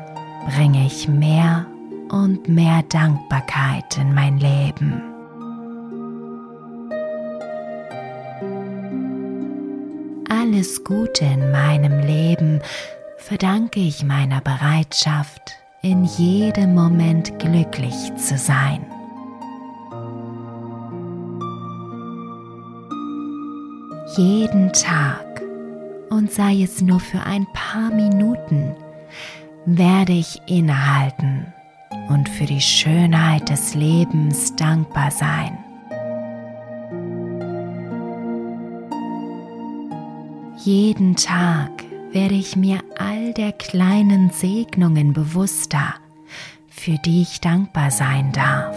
bringe 0.47 0.87
ich 0.87 1.09
mehr 1.09 1.67
und 2.09 2.47
mehr 2.47 2.85
Dankbarkeit 2.85 3.99
in 3.99 4.15
mein 4.15 4.39
Leben. 4.39 5.03
Alles 10.31 10.85
Gute 10.85 11.25
in 11.25 11.51
meinem 11.51 11.99
Leben 12.07 12.61
verdanke 13.17 13.81
ich 13.81 14.05
meiner 14.05 14.41
Bereitschaft, 14.41 15.57
in 15.83 16.05
jedem 16.05 16.77
Moment 16.77 17.41
glücklich 17.41 18.15
zu 18.19 18.39
sein. 18.39 18.87
Jeden 24.17 24.73
Tag 24.73 25.28
und 26.11 26.31
sei 26.33 26.63
es 26.63 26.83
nur 26.83 27.01
für 27.01 27.21
ein 27.21 27.47
paar 27.53 27.91
Minuten, 27.91 28.75
werde 29.67 30.13
ich 30.13 30.41
innehalten 30.47 31.53
und 32.09 32.29
für 32.29 32.47
die 32.47 32.61
Schönheit 32.61 33.49
des 33.51 33.75
Lebens 33.75 34.55
dankbar 34.57 35.11
sein. 35.11 35.59
Jeden 40.65 41.17
Tag 41.17 41.71
werde 42.13 42.35
ich 42.35 42.57
mir 42.57 42.81
all 42.99 43.33
der 43.33 43.53
kleinen 43.53 44.31
Segnungen 44.31 45.13
bewusster, 45.13 45.95
für 46.69 46.97
die 47.05 47.23
ich 47.23 47.41
dankbar 47.41 47.91
sein 47.91 48.33
darf. 48.33 48.77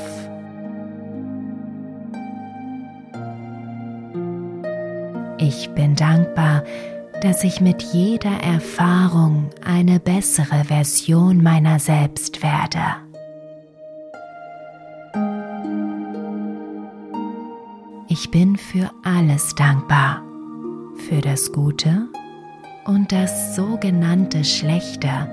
Ich 5.38 5.70
bin 5.72 5.96
dankbar, 5.96 6.64
dass 7.22 7.44
ich 7.44 7.62
mit 7.62 7.84
jeder 7.84 8.42
Erfahrung 8.42 9.52
eine 9.64 10.00
bessere 10.00 10.66
Version 10.66 11.42
meiner 11.44 11.80
selbst 11.80 12.42
werde. 12.42 12.80
Ich 18.08 18.32
bin 18.32 18.58
für 18.58 18.92
alles 19.04 19.54
dankbar, 19.56 20.24
für 21.08 21.22
das 21.22 21.52
Gute 21.52 22.08
und 22.86 23.12
das 23.12 23.56
sogenannte 23.56 24.44
Schlechte, 24.44 25.30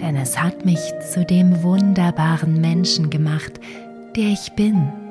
denn 0.00 0.16
es 0.16 0.42
hat 0.42 0.64
mich 0.64 0.80
zu 1.12 1.24
dem 1.24 1.62
wunderbaren 1.62 2.60
Menschen 2.60 3.08
gemacht, 3.08 3.60
der 4.16 4.26
ich 4.26 4.52
bin. 4.56 5.01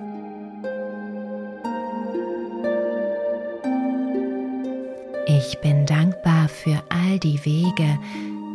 Ich 5.44 5.58
bin 5.58 5.88
dankbar 5.88 6.50
für 6.50 6.84
all 6.90 7.18
die 7.18 7.44
Wege, 7.46 7.98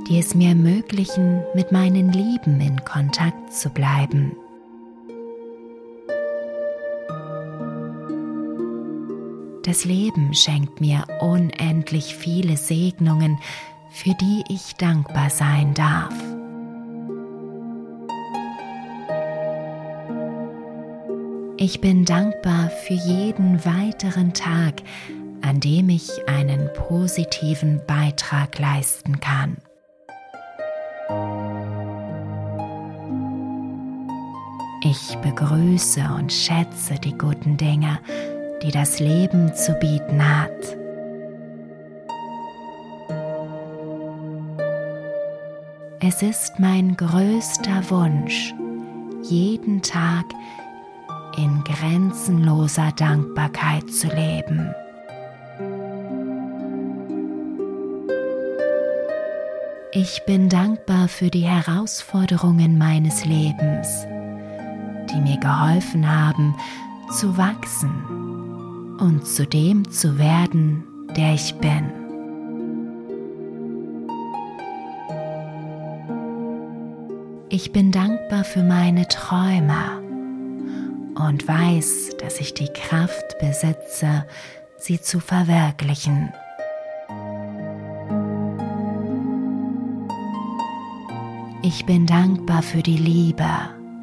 die 0.08 0.20
es 0.20 0.36
mir 0.36 0.50
ermöglichen, 0.50 1.42
mit 1.52 1.72
meinen 1.72 2.12
Lieben 2.12 2.60
in 2.60 2.84
Kontakt 2.84 3.52
zu 3.52 3.70
bleiben. 3.70 4.36
Das 9.64 9.84
Leben 9.84 10.32
schenkt 10.32 10.80
mir 10.80 11.04
unendlich 11.20 12.14
viele 12.14 12.56
Segnungen, 12.56 13.40
für 13.90 14.14
die 14.14 14.44
ich 14.48 14.76
dankbar 14.76 15.30
sein 15.30 15.74
darf. 15.74 16.14
Ich 21.56 21.80
bin 21.80 22.04
dankbar 22.04 22.70
für 22.70 22.94
jeden 22.94 23.64
weiteren 23.64 24.34
Tag, 24.34 24.82
an 25.46 25.60
dem 25.60 25.88
ich 25.88 26.10
einen 26.28 26.72
positiven 26.72 27.80
Beitrag 27.86 28.58
leisten 28.58 29.20
kann. 29.20 29.58
Ich 34.82 35.16
begrüße 35.18 36.02
und 36.16 36.32
schätze 36.32 36.94
die 36.94 37.16
guten 37.16 37.56
Dinge, 37.56 38.00
die 38.62 38.72
das 38.72 38.98
Leben 38.98 39.54
zu 39.54 39.72
bieten 39.74 40.20
hat. 40.20 40.50
Es 46.00 46.22
ist 46.22 46.58
mein 46.58 46.96
größter 46.96 47.88
Wunsch, 47.90 48.52
jeden 49.22 49.82
Tag 49.82 50.24
in 51.36 51.62
grenzenloser 51.64 52.92
Dankbarkeit 52.96 53.88
zu 53.90 54.08
leben. 54.08 54.74
Ich 59.98 60.24
bin 60.26 60.50
dankbar 60.50 61.08
für 61.08 61.30
die 61.30 61.46
Herausforderungen 61.46 62.76
meines 62.76 63.24
Lebens, 63.24 64.06
die 65.08 65.18
mir 65.22 65.38
geholfen 65.38 66.06
haben, 66.06 66.54
zu 67.18 67.38
wachsen 67.38 68.98
und 69.00 69.26
zu 69.26 69.46
dem 69.46 69.90
zu 69.90 70.18
werden, 70.18 70.84
der 71.16 71.32
ich 71.32 71.54
bin. 71.54 71.90
Ich 77.48 77.72
bin 77.72 77.90
dankbar 77.90 78.44
für 78.44 78.62
meine 78.62 79.08
Träume 79.08 80.02
und 81.14 81.48
weiß, 81.48 82.18
dass 82.18 82.38
ich 82.38 82.52
die 82.52 82.68
Kraft 82.68 83.38
besitze, 83.38 84.26
sie 84.76 85.00
zu 85.00 85.20
verwirklichen. 85.20 86.34
Ich 91.68 91.84
bin 91.84 92.06
dankbar 92.06 92.62
für 92.62 92.80
die 92.80 92.96
Liebe, 92.96 93.48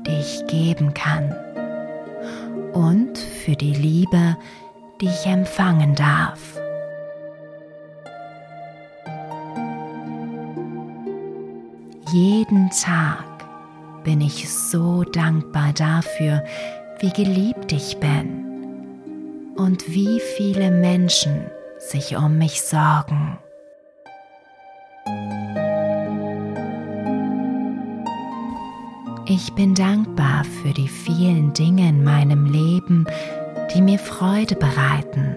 die 0.06 0.20
ich 0.20 0.46
geben 0.48 0.94
kann 0.94 1.34
und 2.74 3.18
für 3.18 3.56
die 3.56 3.74
Liebe, 3.74 4.36
die 5.00 5.06
ich 5.06 5.26
empfangen 5.26 5.96
darf. 5.96 6.60
Jeden 12.12 12.70
Tag 12.72 13.24
bin 14.04 14.20
ich 14.20 14.54
so 14.54 15.06
dankbar 15.06 15.72
dafür, 15.72 16.44
wie 17.00 17.12
geliebt 17.12 17.72
ich 17.72 17.98
bin 17.98 19.56
und 19.56 19.88
wie 19.88 20.20
viele 20.36 20.70
Menschen 20.70 21.46
sich 21.80 22.18
um 22.18 22.38
mich 22.38 22.62
sorgen. 22.62 23.38
Ich 29.36 29.52
bin 29.54 29.74
dankbar 29.74 30.44
für 30.44 30.74
die 30.74 30.88
vielen 30.88 31.54
Dinge 31.54 31.90
in 31.90 32.04
meinem 32.04 32.46
Leben, 32.46 33.08
die 33.74 33.82
mir 33.82 33.98
Freude 33.98 34.54
bereiten. 34.54 35.36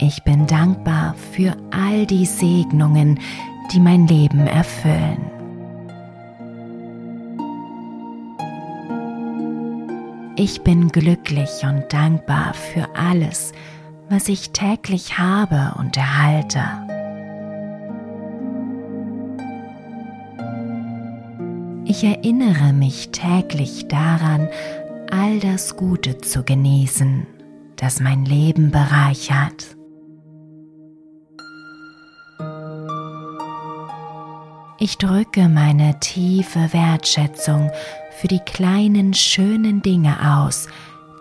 Ich 0.00 0.24
bin 0.24 0.48
dankbar 0.48 1.14
für 1.30 1.56
all 1.70 2.06
die 2.06 2.26
Segnungen, 2.26 3.20
die 3.72 3.78
mein 3.78 4.08
Leben 4.08 4.48
erfüllen. 4.48 5.30
Ich 10.34 10.62
bin 10.62 10.88
glücklich 10.88 11.62
und 11.62 11.84
dankbar 11.92 12.52
für 12.52 12.88
alles, 12.96 13.52
was 14.08 14.28
ich 14.28 14.50
täglich 14.50 15.18
habe 15.18 15.76
und 15.78 15.96
erhalte. 15.96 16.85
Ich 21.98 22.04
erinnere 22.04 22.74
mich 22.74 23.08
täglich 23.08 23.88
daran, 23.88 24.50
all 25.10 25.40
das 25.40 25.78
Gute 25.78 26.18
zu 26.18 26.42
genießen, 26.42 27.26
das 27.76 28.00
mein 28.00 28.26
Leben 28.26 28.70
bereichert. 28.70 29.78
Ich 34.78 34.98
drücke 34.98 35.48
meine 35.48 35.98
tiefe 36.00 36.70
Wertschätzung 36.74 37.70
für 38.20 38.28
die 38.28 38.40
kleinen 38.40 39.14
schönen 39.14 39.80
Dinge 39.80 40.42
aus, 40.42 40.68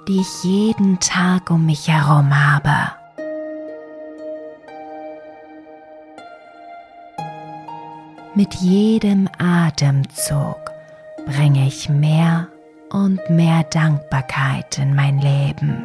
die 0.10 0.20
ich 0.20 0.44
jeden 0.44 1.00
Tag 1.00 1.52
um 1.52 1.66
mich 1.66 1.88
herum 1.88 2.36
habe. 2.36 3.05
Mit 8.38 8.54
jedem 8.56 9.30
Atemzug 9.38 10.60
bringe 11.26 11.68
ich 11.68 11.88
mehr 11.88 12.50
und 12.92 13.30
mehr 13.30 13.64
Dankbarkeit 13.64 14.78
in 14.78 14.94
mein 14.94 15.20
Leben. 15.20 15.82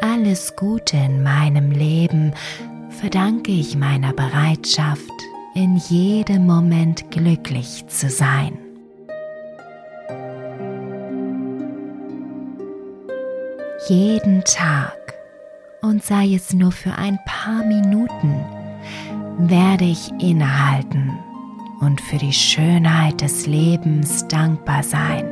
Alles 0.00 0.54
Gute 0.54 0.96
in 0.98 1.24
meinem 1.24 1.72
Leben 1.72 2.32
verdanke 2.90 3.50
ich 3.50 3.76
meiner 3.76 4.12
Bereitschaft, 4.12 5.10
in 5.54 5.78
jedem 5.88 6.46
Moment 6.46 7.10
glücklich 7.10 7.88
zu 7.88 8.08
sein. 8.08 8.56
Jeden 13.88 14.44
Tag 14.44 15.05
und 15.86 16.02
sei 16.02 16.34
es 16.34 16.52
nur 16.52 16.72
für 16.72 16.92
ein 16.92 17.18
paar 17.24 17.64
Minuten, 17.64 18.44
werde 19.38 19.84
ich 19.84 20.10
innehalten 20.18 21.12
und 21.80 22.00
für 22.00 22.16
die 22.18 22.32
Schönheit 22.32 23.20
des 23.20 23.46
Lebens 23.46 24.26
dankbar 24.26 24.82
sein. 24.82 25.24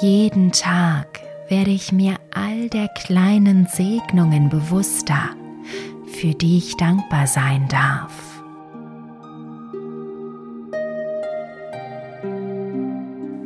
Jeden 0.00 0.52
Tag 0.52 1.20
werde 1.48 1.72
ich 1.72 1.92
mir 1.92 2.14
all 2.32 2.68
der 2.68 2.88
kleinen 2.88 3.66
Segnungen 3.66 4.48
bewusster, 4.48 5.30
für 6.06 6.32
die 6.32 6.58
ich 6.58 6.76
dankbar 6.76 7.26
sein 7.26 7.66
darf. 7.68 8.12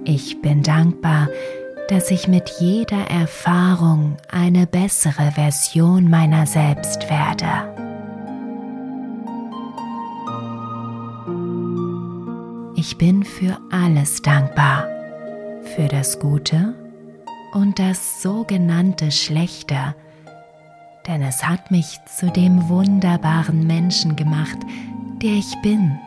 Ich 0.05 0.43
bin 0.43 0.63
dankbar, 0.63 1.29
dass 1.89 2.11
ich 2.11 2.29
mit 2.29 2.49
jeder 2.61 3.11
Erfahrung 3.11 4.17
eine 4.31 4.67
bessere 4.67 5.33
Version 5.33 6.09
meiner 6.09 6.47
selbst 6.47 7.11
werde. 7.11 7.75
Ich 12.77 12.99
bin 12.99 13.25
für 13.25 13.59
alles 13.71 14.23
dankbar, 14.23 14.87
für 15.75 15.89
das 15.89 16.19
Gute 16.19 16.75
und 17.53 17.79
das 17.79 18.23
sogenannte 18.23 19.11
Schlechte, 19.11 19.95
denn 21.07 21.23
es 21.23 21.45
hat 21.45 21.71
mich 21.71 21.99
zu 22.07 22.31
dem 22.31 22.69
wunderbaren 22.69 23.67
Menschen 23.67 24.17
gemacht, 24.17 24.59
der 25.23 25.33
ich 25.33 25.55
bin. 25.63 25.99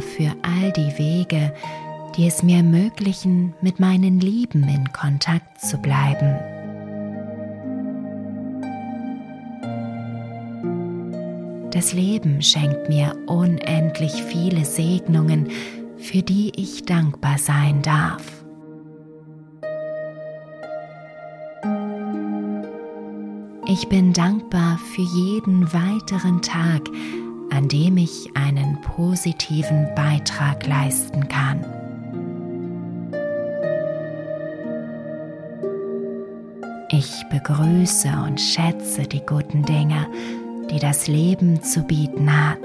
Für 0.00 0.32
all 0.42 0.72
die 0.72 0.98
Wege, 0.98 1.52
die 2.16 2.26
es 2.26 2.42
mir 2.42 2.58
ermöglichen, 2.58 3.54
mit 3.60 3.80
meinen 3.80 4.20
Lieben 4.20 4.68
in 4.68 4.92
Kontakt 4.92 5.60
zu 5.60 5.78
bleiben. 5.78 6.36
Das 11.70 11.92
Leben 11.92 12.42
schenkt 12.42 12.88
mir 12.88 13.16
unendlich 13.26 14.12
viele 14.24 14.64
Segnungen, 14.64 15.48
für 15.96 16.22
die 16.22 16.52
ich 16.56 16.84
dankbar 16.84 17.38
sein 17.38 17.80
darf. 17.82 18.40
Ich 23.66 23.88
bin 23.88 24.12
dankbar 24.12 24.78
für 24.78 25.02
jeden 25.02 25.72
weiteren 25.72 26.42
Tag, 26.42 26.88
an 27.60 27.68
dem 27.68 27.98
ich 27.98 28.30
einen 28.32 28.80
positiven 28.80 29.86
Beitrag 29.94 30.66
leisten 30.66 31.28
kann. 31.28 31.62
Ich 36.88 37.22
begrüße 37.28 38.08
und 38.26 38.40
schätze 38.40 39.02
die 39.02 39.20
guten 39.26 39.62
Dinge, 39.62 40.06
die 40.70 40.78
das 40.78 41.06
Leben 41.06 41.62
zu 41.62 41.82
bieten 41.82 42.32
hat. 42.32 42.56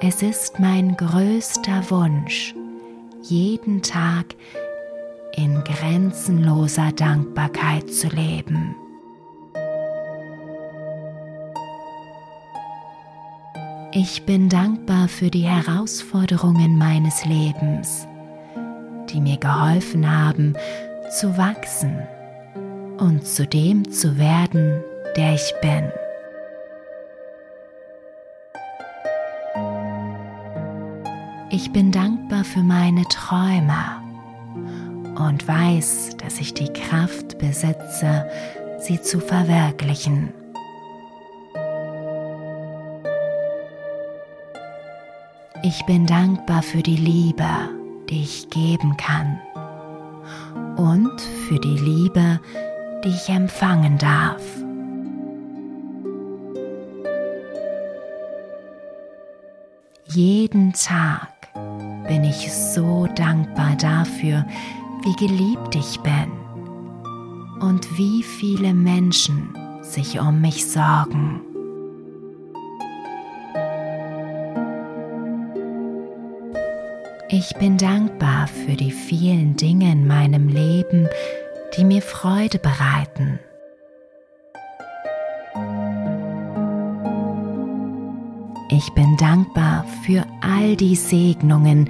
Es 0.00 0.22
ist 0.22 0.60
mein 0.60 0.96
größter 0.96 1.90
Wunsch, 1.90 2.54
jeden 3.20 3.82
Tag 3.82 4.34
in 5.36 5.62
grenzenloser 5.62 6.92
Dankbarkeit 6.92 7.92
zu 7.92 8.08
leben. 8.08 8.76
Ich 13.94 14.24
bin 14.24 14.48
dankbar 14.48 15.06
für 15.06 15.28
die 15.30 15.42
Herausforderungen 15.42 16.78
meines 16.78 17.26
Lebens, 17.26 18.08
die 19.10 19.20
mir 19.20 19.36
geholfen 19.36 20.10
haben 20.10 20.54
zu 21.10 21.36
wachsen 21.36 21.98
und 22.96 23.26
zu 23.26 23.46
dem 23.46 23.92
zu 23.92 24.16
werden, 24.16 24.82
der 25.14 25.34
ich 25.34 25.54
bin. 25.60 25.92
Ich 31.50 31.70
bin 31.70 31.92
dankbar 31.92 32.44
für 32.44 32.62
meine 32.62 33.04
Träume 33.10 33.76
und 35.18 35.46
weiß, 35.46 36.16
dass 36.16 36.40
ich 36.40 36.54
die 36.54 36.72
Kraft 36.72 37.36
besitze, 37.36 38.26
sie 38.80 39.02
zu 39.02 39.20
verwirklichen. 39.20 40.32
Ich 45.74 45.86
bin 45.86 46.06
dankbar 46.06 46.62
für 46.62 46.82
die 46.82 46.98
Liebe, 46.98 47.48
die 48.10 48.24
ich 48.24 48.50
geben 48.50 48.94
kann 48.98 49.40
und 50.76 51.18
für 51.48 51.58
die 51.58 51.78
Liebe, 51.78 52.38
die 53.02 53.08
ich 53.08 53.30
empfangen 53.30 53.96
darf. 53.96 54.42
Jeden 60.08 60.74
Tag 60.74 61.48
bin 62.06 62.24
ich 62.24 62.52
so 62.52 63.06
dankbar 63.16 63.74
dafür, 63.76 64.44
wie 65.04 65.26
geliebt 65.26 65.74
ich 65.74 65.98
bin 66.00 66.30
und 67.60 67.96
wie 67.96 68.22
viele 68.22 68.74
Menschen 68.74 69.56
sich 69.80 70.20
um 70.20 70.42
mich 70.42 70.70
sorgen. 70.70 71.40
Ich 77.34 77.54
bin 77.54 77.78
dankbar 77.78 78.46
für 78.46 78.76
die 78.76 78.90
vielen 78.90 79.56
Dinge 79.56 79.90
in 79.90 80.06
meinem 80.06 80.48
Leben, 80.48 81.08
die 81.74 81.82
mir 81.82 82.02
Freude 82.02 82.58
bereiten. 82.58 83.38
Ich 88.68 88.92
bin 88.92 89.16
dankbar 89.16 89.86
für 90.04 90.26
all 90.42 90.76
die 90.76 90.94
Segnungen, 90.94 91.88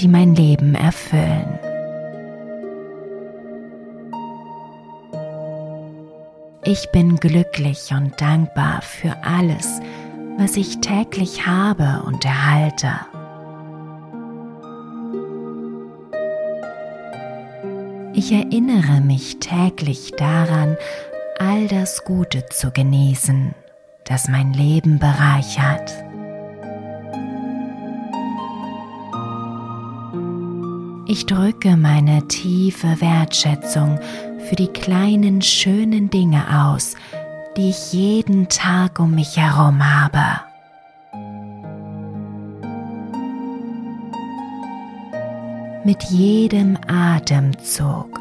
die 0.00 0.08
mein 0.08 0.34
Leben 0.34 0.74
erfüllen. 0.74 1.60
Ich 6.64 6.90
bin 6.90 7.14
glücklich 7.14 7.92
und 7.92 8.20
dankbar 8.20 8.82
für 8.82 9.16
alles, 9.22 9.80
was 10.36 10.56
ich 10.56 10.80
täglich 10.80 11.46
habe 11.46 12.02
und 12.04 12.24
erhalte. 12.24 12.90
Ich 18.22 18.32
erinnere 18.32 19.00
mich 19.00 19.38
täglich 19.40 20.12
daran, 20.18 20.76
all 21.38 21.68
das 21.68 22.04
Gute 22.04 22.44
zu 22.50 22.70
genießen, 22.70 23.54
das 24.04 24.28
mein 24.28 24.52
Leben 24.52 24.98
bereichert. 24.98 25.90
Ich 31.08 31.24
drücke 31.24 31.78
meine 31.78 32.28
tiefe 32.28 33.00
Wertschätzung 33.00 33.98
für 34.50 34.56
die 34.56 34.68
kleinen 34.68 35.40
schönen 35.40 36.10
Dinge 36.10 36.44
aus, 36.68 36.96
die 37.56 37.70
ich 37.70 37.94
jeden 37.94 38.50
Tag 38.50 39.00
um 39.00 39.14
mich 39.14 39.38
herum 39.38 39.82
habe. 39.82 40.49
Mit 45.90 46.04
jedem 46.04 46.78
Atemzug 46.86 48.20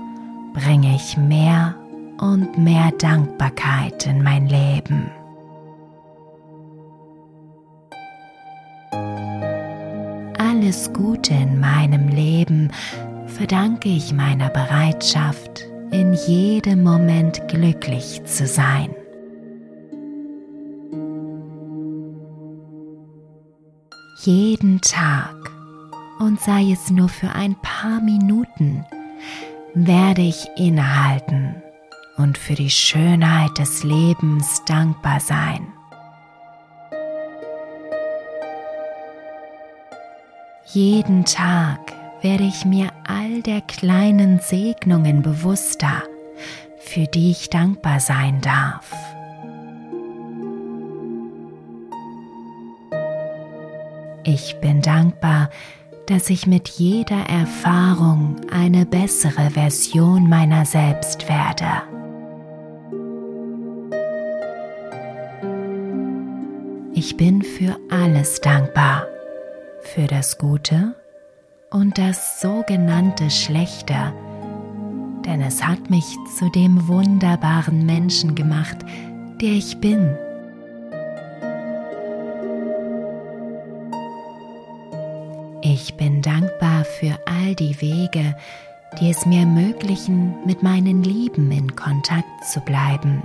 bringe 0.55 0.95
ich 0.95 1.15
mehr 1.17 1.75
und 2.19 2.57
mehr 2.57 2.91
Dankbarkeit 2.97 4.07
in 4.07 4.23
mein 4.23 4.47
Leben. 4.47 5.11
Alles 10.39 10.91
Gute 10.93 11.35
in 11.35 11.59
meinem 11.59 12.07
Leben 12.07 12.71
verdanke 13.27 13.89
ich 13.89 14.13
meiner 14.13 14.49
Bereitschaft, 14.49 15.63
in 15.91 16.13
jedem 16.13 16.81
Moment 16.81 17.47
glücklich 17.49 18.23
zu 18.25 18.47
sein. 18.47 18.95
Jeden 24.23 24.81
Tag 24.81 25.58
und 26.19 26.39
sei 26.39 26.71
es 26.71 26.91
nur 26.91 27.09
für 27.09 27.29
ein 27.29 27.55
paar 27.55 28.01
Minuten, 28.01 28.85
werde 29.73 30.21
ich 30.21 30.47
innehalten 30.57 31.55
und 32.17 32.37
für 32.37 32.55
die 32.55 32.69
Schönheit 32.69 33.57
des 33.57 33.83
Lebens 33.83 34.61
dankbar 34.65 35.19
sein. 35.19 35.67
Jeden 40.65 41.25
Tag 41.25 41.93
werde 42.21 42.43
ich 42.43 42.65
mir 42.65 42.89
all 43.07 43.41
der 43.41 43.61
kleinen 43.61 44.39
Segnungen 44.39 45.21
bewusster, 45.21 46.03
für 46.79 47.05
die 47.05 47.31
ich 47.31 47.49
dankbar 47.49 47.99
sein 47.99 48.41
darf. 48.41 48.91
Ich 54.23 54.59
bin 54.61 54.81
dankbar, 54.81 55.49
dass 56.09 56.31
ich 56.31 56.47
mit 56.47 56.67
jeder 56.69 57.29
Erfahrung 57.29 58.37
eine 58.51 58.87
bessere 58.87 59.51
Version 59.51 60.27
meiner 60.27 60.65
selbst 60.65 61.29
werde. 61.29 61.83
Ich 66.95 67.15
bin 67.15 67.43
für 67.43 67.77
alles 67.91 68.41
dankbar, 68.41 69.05
für 69.81 70.07
das 70.07 70.39
Gute 70.39 70.95
und 71.69 71.99
das 71.99 72.41
sogenannte 72.41 73.29
Schlechte, 73.29 74.11
denn 75.27 75.41
es 75.41 75.63
hat 75.63 75.91
mich 75.91 76.17
zu 76.39 76.49
dem 76.49 76.87
wunderbaren 76.87 77.85
Menschen 77.85 78.33
gemacht, 78.33 78.77
der 79.39 79.51
ich 79.51 79.79
bin. 79.79 80.17
Ich 85.81 85.93
bin 85.93 86.21
dankbar 86.21 86.83
für 86.83 87.17
all 87.25 87.55
die 87.55 87.79
Wege, 87.79 88.35
die 88.99 89.09
es 89.09 89.25
mir 89.25 89.39
ermöglichen, 89.39 90.35
mit 90.45 90.61
meinen 90.61 91.03
Lieben 91.03 91.49
in 91.53 91.73
Kontakt 91.73 92.43
zu 92.51 92.59
bleiben. 92.59 93.23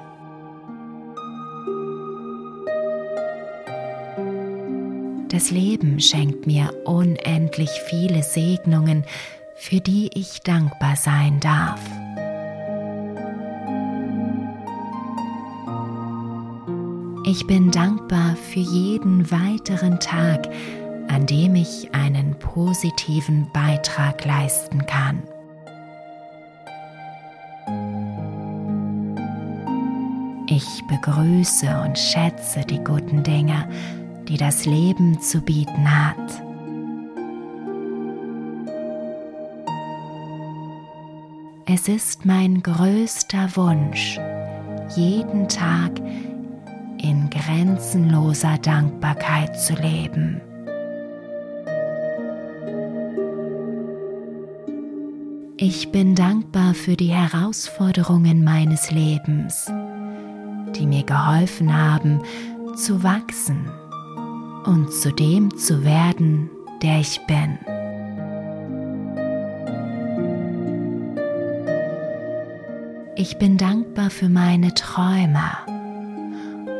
Das 5.30 5.50
Leben 5.50 5.98
schenkt 5.98 6.46
mir 6.46 6.72
unendlich 6.84 7.70
viele 7.86 8.22
Segnungen, 8.22 9.02
für 9.56 9.80
die 9.80 10.10
ich 10.14 10.40
dankbar 10.42 10.94
sein 10.94 11.40
darf. 11.40 11.80
Ich 17.26 17.44
bin 17.48 17.72
dankbar 17.72 18.36
für 18.36 18.60
jeden 18.60 19.28
weiteren 19.32 19.98
Tag, 19.98 20.48
an 21.08 21.26
dem 21.26 21.54
ich 21.54 21.94
einen 21.94 22.38
positiven 22.38 23.50
Beitrag 23.52 24.24
leisten 24.24 24.86
kann. 24.86 25.22
Ich 30.46 30.84
begrüße 30.86 31.66
und 31.84 31.98
schätze 31.98 32.60
die 32.60 32.82
guten 32.84 33.22
Dinge, 33.22 33.68
die 34.28 34.36
das 34.36 34.66
Leben 34.66 35.20
zu 35.20 35.40
bieten 35.40 35.88
hat. 35.90 36.44
Es 41.66 41.88
ist 41.88 42.24
mein 42.24 42.62
größter 42.62 43.56
Wunsch, 43.56 44.20
jeden 44.94 45.48
Tag 45.48 45.98
in 47.02 47.28
grenzenloser 47.30 48.58
Dankbarkeit 48.58 49.58
zu 49.58 49.74
leben. 49.74 50.40
Ich 55.66 55.90
bin 55.90 56.14
dankbar 56.14 56.74
für 56.74 56.94
die 56.94 57.14
Herausforderungen 57.14 58.44
meines 58.44 58.90
Lebens, 58.90 59.64
die 60.76 60.84
mir 60.84 61.04
geholfen 61.04 61.74
haben, 61.74 62.20
zu 62.76 63.02
wachsen 63.02 63.72
und 64.66 64.92
zu 64.92 65.10
dem 65.10 65.56
zu 65.56 65.82
werden, 65.82 66.50
der 66.82 67.00
ich 67.00 67.18
bin. 67.26 67.58
Ich 73.16 73.38
bin 73.38 73.56
dankbar 73.56 74.10
für 74.10 74.28
meine 74.28 74.74
Träume 74.74 75.50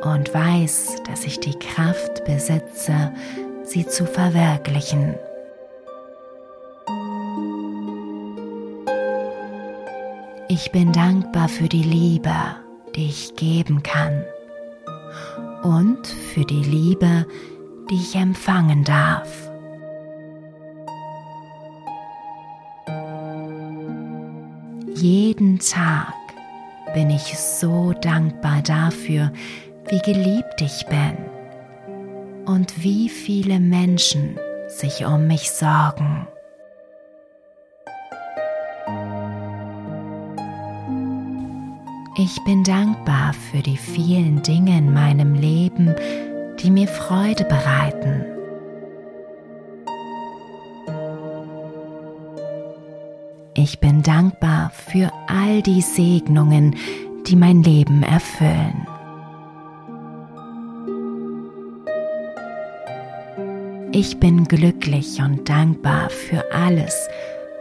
und 0.03 0.35
weiß, 0.35 0.97
dass 1.09 1.25
ich 1.25 1.41
die 1.41 1.59
Kraft 1.59 2.27
besitze, 2.27 3.15
sie 3.65 3.87
zu 3.87 4.05
verwirklichen. 4.05 5.15
Ich 10.57 10.71
bin 10.71 10.93
dankbar 10.93 11.49
für 11.49 11.69
die 11.69 11.83
Liebe, 11.83 12.33
die 12.95 13.07
ich 13.07 13.35
geben 13.35 13.83
kann 13.83 14.25
und 15.65 16.07
für 16.07 16.45
die 16.45 16.63
Liebe, 16.63 17.27
die 17.91 17.97
ich 17.97 18.15
empfangen 18.15 18.85
darf. 18.85 19.51
Jeden 24.95 25.59
Tag 25.59 26.15
bin 26.95 27.11
ich 27.11 27.37
so 27.37 27.93
dankbar 28.01 28.63
dafür, 28.63 29.33
wie 29.89 29.99
geliebt 30.03 30.61
ich 30.61 30.87
bin 30.87 31.17
und 32.47 32.81
wie 32.81 33.09
viele 33.09 33.59
Menschen 33.59 34.39
sich 34.69 35.05
um 35.05 35.27
mich 35.27 35.51
sorgen. 35.51 36.29
Ich 42.25 42.43
bin 42.43 42.65
dankbar 42.65 43.35
für 43.35 43.61
die 43.61 43.77
vielen 43.77 44.41
Dinge 44.43 44.79
in 44.79 44.95
meinem 44.95 45.35
Leben, 45.35 45.95
die 46.59 46.71
mir 46.71 46.89
Freude 46.89 47.45
bereiten. 47.45 48.25
Ich 53.53 53.79
bin 53.79 54.03
dankbar 54.03 54.71
für 54.71 55.13
all 55.27 55.61
die 55.61 55.83
Segnungen, 55.83 56.77
die 57.27 57.37
mein 57.37 57.63
Leben 57.63 58.03
erfüllen. 58.03 58.87
Ich 63.93 64.19
bin 64.19 64.45
glücklich 64.45 65.21
und 65.21 65.47
dankbar 65.47 66.09
für 66.09 66.43
alles, 66.55 67.07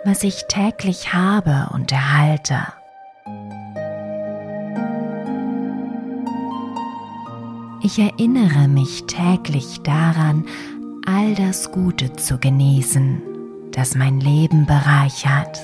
was 0.06 0.23
ich 0.23 0.45
täglich 0.47 1.13
habe 1.13 1.69
und 1.73 1.91
erhalte. 1.91 2.60
Ich 7.86 8.00
erinnere 8.00 8.69
mich 8.69 9.04
täglich 9.08 9.82
daran, 9.82 10.46
all 11.06 11.36
das 11.36 11.69
Gute 11.69 12.13
zu 12.13 12.38
genießen, 12.38 13.22
das 13.74 13.96
mein 13.96 14.22
Leben 14.22 14.65
bereichert. 14.65 15.60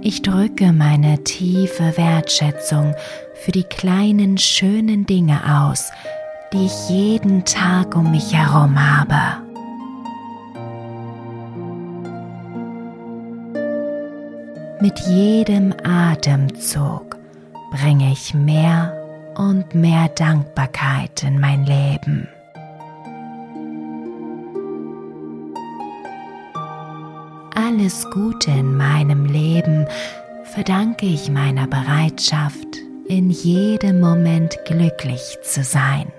Ich 0.00 0.22
drücke 0.22 0.72
meine 0.72 1.22
tiefe 1.22 1.98
Wertschätzung 1.98 2.94
für 3.34 3.52
die 3.52 3.64
kleinen 3.64 4.38
schönen 4.38 5.04
Dinge 5.04 5.66
aus, 5.66 5.90
die 6.54 6.64
ich 6.64 6.88
jeden 6.88 7.44
Tag 7.44 7.94
um 7.94 8.10
mich 8.10 8.34
herum 8.34 8.80
habe. 8.80 9.51
Mit 14.82 14.98
jedem 15.00 15.72
Atemzug 15.82 17.16
bringe 17.70 18.12
ich 18.12 18.34
mehr 18.34 18.92
und 19.36 19.74
mehr 19.74 20.08
Dankbarkeit 20.08 21.22
in 21.22 21.40
mein 21.40 21.64
Leben. 21.64 22.28
alles 27.82 28.08
Gute 28.10 28.50
in 28.50 28.76
meinem 28.76 29.26
Leben 29.26 29.86
verdanke 30.44 31.06
ich 31.06 31.28
meiner 31.30 31.66
Bereitschaft, 31.66 32.68
in 33.08 33.30
jedem 33.30 34.00
Moment 34.00 34.56
glücklich 34.66 35.38
zu 35.42 35.64
sein. 35.64 36.12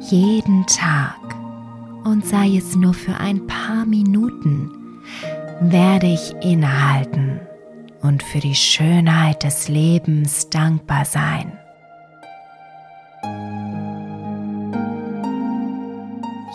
Jeden 0.00 0.66
Tag, 0.66 1.19
und 2.04 2.26
sei 2.26 2.56
es 2.56 2.76
nur 2.76 2.94
für 2.94 3.16
ein 3.16 3.46
paar 3.46 3.84
Minuten, 3.86 4.70
werde 5.60 6.06
ich 6.06 6.34
innehalten 6.42 7.40
und 8.02 8.22
für 8.22 8.40
die 8.40 8.54
Schönheit 8.54 9.42
des 9.42 9.68
Lebens 9.68 10.48
dankbar 10.48 11.04
sein. 11.04 11.52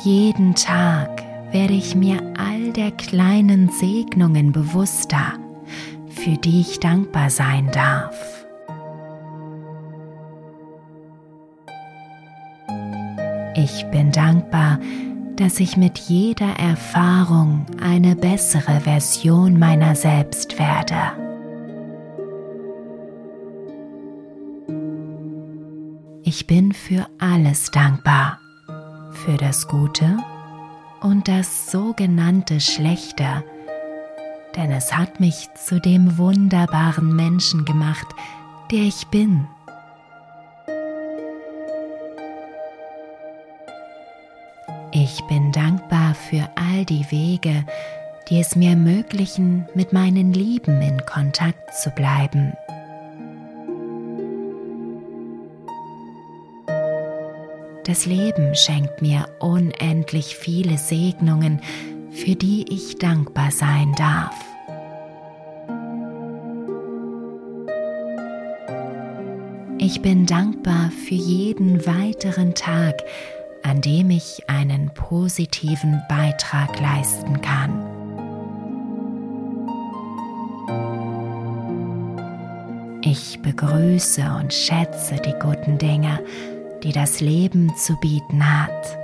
Jeden 0.03 0.53
Tag 0.55 1.23
werde 1.51 1.73
ich 1.73 1.95
mir 1.95 2.21
all 2.38 2.71
der 2.73 2.91
kleinen 2.91 3.69
Segnungen 3.69 4.51
bewusster, 4.51 5.34
für 6.09 6.38
die 6.38 6.61
ich 6.61 6.80
dankbar 6.80 7.30
sein 7.30 7.69
darf. 7.72 8.45
Ich 13.55 13.86
bin 13.89 14.11
dankbar, 14.11 14.80
dass 15.38 15.59
ich 15.59 15.75
mit 15.75 15.97
jeder 15.97 16.59
Erfahrung 16.59 17.65
eine 17.81 18.15
bessere 18.15 18.81
Version 18.81 19.59
meiner 19.59 19.95
selbst 19.95 20.57
werde. 20.57 20.95
Ich 26.23 26.47
bin 26.47 26.73
für 26.73 27.07
alles 27.19 27.71
dankbar 27.71 28.39
für 29.11 29.38
das 29.38 29.67
Gute 29.67 30.17
und 31.01 31.27
das 31.27 31.71
sogenannte 31.71 32.59
Schlechte, 32.59 33.43
denn 34.55 34.71
es 34.71 34.95
hat 34.95 35.19
mich 35.19 35.49
zu 35.55 35.79
dem 35.79 36.17
wunderbaren 36.17 37.15
Menschen 37.15 37.65
gemacht, 37.65 38.07
der 38.71 38.81
ich 38.81 39.07
bin. 39.07 39.47
Ich 45.06 45.22
bin 45.26 45.51
dankbar 45.51 46.16
für 46.16 46.49
all 46.56 46.84
die 46.84 47.06
Wege, 47.12 47.64
die 48.28 48.39
es 48.39 48.56
mir 48.56 48.72
ermöglichen, 48.72 49.68
mit 49.76 49.93
meinen 49.93 50.34
Lieben 50.34 50.82
in 50.82 51.06
Kontakt 51.06 51.76
zu 51.76 51.91
bleiben. 51.91 52.53
Das 57.84 58.08
Leben 58.08 58.56
schenkt 58.56 59.03
mir 59.03 59.28
unendlich 59.39 60.36
viele 60.38 60.80
Segnungen, 60.80 61.62
für 62.10 62.34
die 62.34 62.66
ich 62.74 62.97
dankbar 62.97 63.51
sein 63.51 63.93
darf. 63.95 64.34
Ich 69.78 70.01
bin 70.01 70.26
dankbar 70.26 70.89
für 70.89 71.14
jeden 71.14 71.86
weiteren 71.86 72.56
Tag, 72.56 73.03
an 73.66 73.82
dem 73.82 74.11
ich 74.11 74.43
einen 74.47 74.91
positiven 74.93 75.99
Beitrag 76.07 76.80
leisten 76.80 77.41
kann. 77.41 77.82
Ich 83.01 83.41
begrüße 83.41 84.22
und 84.39 84.53
schätze 84.53 85.16
die 85.16 85.34
guten 85.39 85.80
Dinge, 85.80 86.24
die 86.84 86.91
das 86.91 87.22
Leben 87.22 87.76
zu 87.76 87.95
bieten 87.97 88.43
hat. 88.43 88.99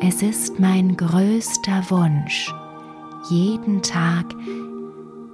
Es 0.00 0.22
ist 0.22 0.58
mein 0.58 0.96
größter 0.96 1.90
Wunsch, 1.90 2.50
jeden 3.30 3.82
Tag 3.82 4.24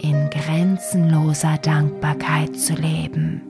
in 0.03 0.31
grenzenloser 0.31 1.59
Dankbarkeit 1.59 2.57
zu 2.59 2.75
leben. 2.75 3.50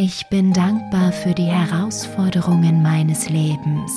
Ich 0.00 0.28
bin 0.28 0.52
dankbar 0.52 1.10
für 1.10 1.34
die 1.34 1.46
Herausforderungen 1.46 2.84
meines 2.84 3.28
Lebens, 3.28 3.92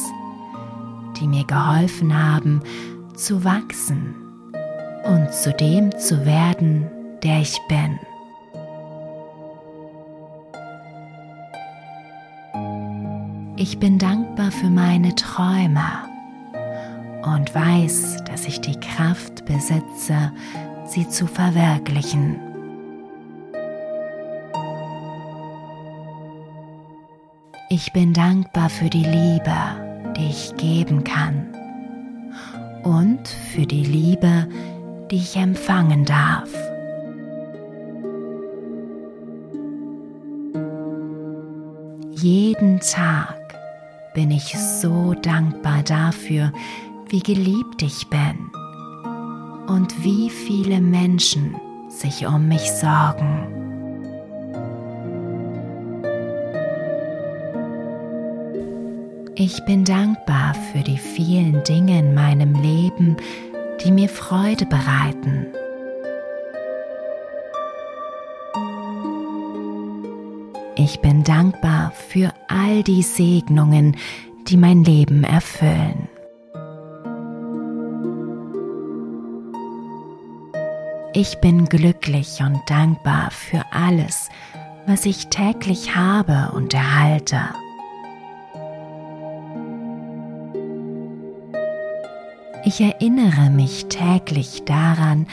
die 1.19 1.27
mir 1.27 1.45
geholfen 1.45 2.11
haben 2.11 2.63
zu 3.15 3.43
wachsen 3.43 4.15
und 5.03 5.31
zu 5.31 5.53
dem 5.53 5.95
zu 5.99 6.25
werden, 6.25 6.89
der 7.21 7.41
ich 7.41 7.55
bin. 7.69 7.99
Ich 13.57 13.77
bin 13.77 13.99
dankbar 13.99 14.49
für 14.49 14.71
meine 14.71 15.13
Träume 15.13 15.85
und 17.21 17.53
weiß, 17.53 18.23
dass 18.25 18.47
ich 18.47 18.59
die 18.59 18.79
Kraft 18.79 19.45
besitze, 19.45 20.31
sie 20.87 21.07
zu 21.07 21.27
verwirklichen. 21.27 22.50
Ich 27.73 27.93
bin 27.93 28.11
dankbar 28.11 28.69
für 28.69 28.89
die 28.89 29.05
Liebe, 29.05 29.55
die 30.17 30.29
ich 30.29 30.53
geben 30.57 31.05
kann 31.05 31.47
und 32.83 33.25
für 33.25 33.65
die 33.65 33.85
Liebe, 33.85 34.45
die 35.09 35.15
ich 35.15 35.37
empfangen 35.37 36.03
darf. 36.03 36.49
Jeden 42.11 42.81
Tag 42.81 43.39
bin 44.13 44.31
ich 44.31 44.53
so 44.59 45.13
dankbar 45.13 45.81
dafür, 45.83 46.51
wie 47.07 47.21
geliebt 47.21 47.81
ich 47.83 48.09
bin 48.09 48.51
und 49.67 50.03
wie 50.03 50.29
viele 50.29 50.81
Menschen 50.81 51.55
sich 51.87 52.27
um 52.27 52.49
mich 52.49 52.69
sorgen. 52.69 53.60
Ich 59.35 59.63
bin 59.63 59.85
dankbar 59.85 60.53
für 60.53 60.79
die 60.79 60.97
vielen 60.97 61.63
Dinge 61.63 61.99
in 61.99 62.13
meinem 62.13 62.53
Leben, 62.61 63.15
die 63.81 63.91
mir 63.91 64.09
Freude 64.09 64.65
bereiten. 64.65 65.47
Ich 70.75 70.99
bin 70.99 71.23
dankbar 71.23 71.91
für 71.91 72.33
all 72.49 72.83
die 72.83 73.03
Segnungen, 73.03 73.95
die 74.47 74.57
mein 74.57 74.83
Leben 74.83 75.23
erfüllen. 75.23 76.09
Ich 81.13 81.37
bin 81.39 81.65
glücklich 81.65 82.41
und 82.41 82.59
dankbar 82.67 83.31
für 83.31 83.63
alles, 83.71 84.29
was 84.87 85.05
ich 85.05 85.27
täglich 85.27 85.95
habe 85.95 86.51
und 86.53 86.73
erhalte. 86.73 87.39
Ich 92.73 92.79
erinnere 92.79 93.49
mich 93.49 93.87
täglich 93.87 94.63
daran, 94.63 95.27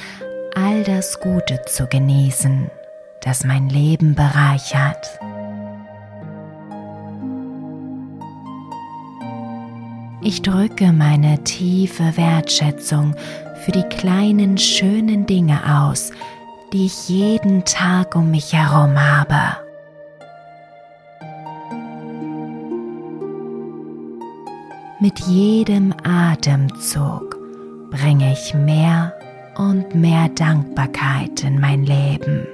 all 0.56 0.82
das 0.82 1.20
Gute 1.20 1.62
zu 1.66 1.86
genießen, 1.86 2.68
das 3.22 3.44
mein 3.44 3.68
Leben 3.68 4.16
bereichert. 4.16 5.20
Ich 10.20 10.42
drücke 10.42 10.92
meine 10.92 11.44
tiefe 11.44 12.16
Wertschätzung 12.16 13.14
für 13.64 13.70
die 13.70 13.84
kleinen 13.84 14.58
schönen 14.58 15.24
Dinge 15.24 15.60
aus, 15.84 16.10
die 16.72 16.86
ich 16.86 17.08
jeden 17.08 17.64
Tag 17.64 18.16
um 18.16 18.32
mich 18.32 18.52
herum 18.52 18.98
habe. 18.98 19.58
Mit 24.98 25.20
jedem 25.20 25.94
Atemzug 26.02 27.27
bringe 27.90 28.32
ich 28.32 28.54
mehr 28.54 29.14
und 29.56 29.94
mehr 29.94 30.28
Dankbarkeit 30.30 31.42
in 31.42 31.60
mein 31.60 31.84
Leben. 31.84 32.46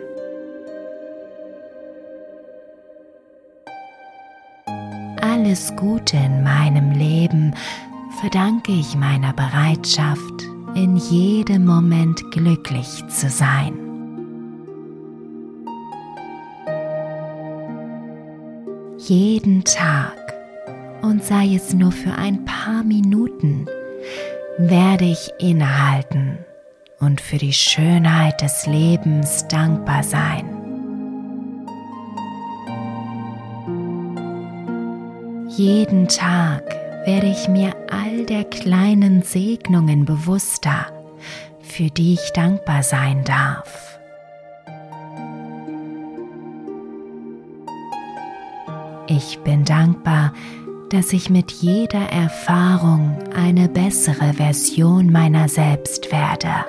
Alles 5.21 5.75
Gute 5.77 6.17
in 6.17 6.43
meinem 6.43 6.93
Leben 6.93 7.55
verdanke 8.21 8.73
ich 8.73 8.97
meiner 8.97 9.33
Bereitschaft, 9.33 10.45
in 10.75 10.97
jedem 10.97 11.67
Moment 11.67 12.31
glücklich 12.31 13.07
zu 13.09 13.29
sein. 13.29 13.75
Jeden 18.99 19.63
Tag 19.65 20.17
und 21.03 21.23
sei 21.23 21.55
es 21.55 21.75
nur 21.75 21.93
für 21.93 22.13
ein 22.13 22.45
paar 22.45 22.83
Minuten, 22.83 23.67
werde 24.59 25.05
ich 25.05 25.33
innehalten 25.39 26.39
und 27.01 27.21
für 27.21 27.39
die 27.39 27.53
Schönheit 27.53 28.41
des 28.41 28.67
Lebens 28.67 29.47
dankbar 29.49 30.03
sein. 30.03 30.49
Jeden 35.49 36.09
Tag 36.09 36.63
werde 37.05 37.27
ich 37.27 37.49
mir 37.49 37.75
all 37.91 38.25
der 38.27 38.45
kleinen 38.45 39.23
Segnungen 39.23 40.05
bewusster, 40.05 40.87
für 41.61 41.91
die 41.91 42.15
ich 42.15 42.31
dankbar 42.33 42.83
sein 42.83 43.25
darf. 43.25 43.99
Ich 49.07 49.39
bin 49.41 49.65
dankbar, 49.65 50.33
ich 50.95 51.29
mit 51.29 51.51
jeder 51.51 52.13
Erfahrung 52.13 53.19
eine 53.35 53.69
bessere 53.69 54.35
Version 54.35 55.11
meiner 55.11 55.49
selbst 55.49 56.13
werde. 56.13 56.65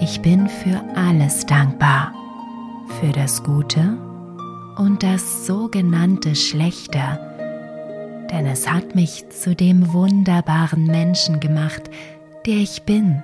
Ich 0.00 0.20
bin 0.20 0.48
für 0.48 0.82
alles 0.94 1.46
dankbar, 1.46 2.12
für 3.00 3.12
das 3.12 3.42
Gute 3.42 3.96
und 4.76 5.02
das 5.02 5.46
sogenannte 5.46 6.34
Schlechte, 6.34 7.00
denn 8.30 8.46
es 8.46 8.70
hat 8.70 8.94
mich 8.94 9.30
zu 9.30 9.54
dem 9.54 9.92
wunderbaren 9.94 10.84
Menschen 10.84 11.40
gemacht, 11.40 11.90
der 12.44 12.56
ich 12.56 12.82
bin. 12.82 13.22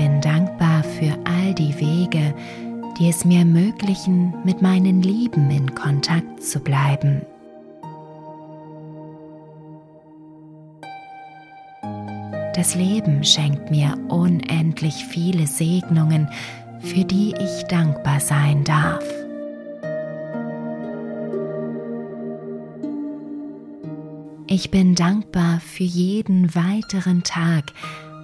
Bin 0.00 0.22
dankbar 0.22 0.82
für 0.82 1.14
all 1.24 1.52
die 1.52 1.78
Wege, 1.78 2.34
die 2.98 3.10
es 3.10 3.26
mir 3.26 3.40
ermöglichen, 3.40 4.32
mit 4.44 4.62
meinen 4.62 5.02
Lieben 5.02 5.50
in 5.50 5.74
Kontakt 5.74 6.42
zu 6.42 6.58
bleiben. 6.58 7.20
Das 12.54 12.74
Leben 12.74 13.22
schenkt 13.24 13.70
mir 13.70 13.94
unendlich 14.08 15.04
viele 15.04 15.46
Segnungen, 15.46 16.30
für 16.80 17.04
die 17.04 17.34
ich 17.38 17.64
dankbar 17.64 18.20
sein 18.20 18.64
darf. 18.64 19.04
Ich 24.46 24.70
bin 24.70 24.94
dankbar 24.94 25.60
für 25.60 25.84
jeden 25.84 26.54
weiteren 26.54 27.22
Tag, 27.22 27.74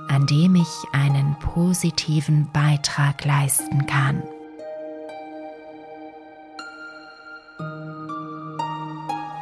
an 0.09 0.27
dem 0.27 0.55
ich 0.55 0.69
einen 0.93 1.37
positiven 1.39 2.51
Beitrag 2.53 3.25
leisten 3.25 3.87
kann. 3.87 4.23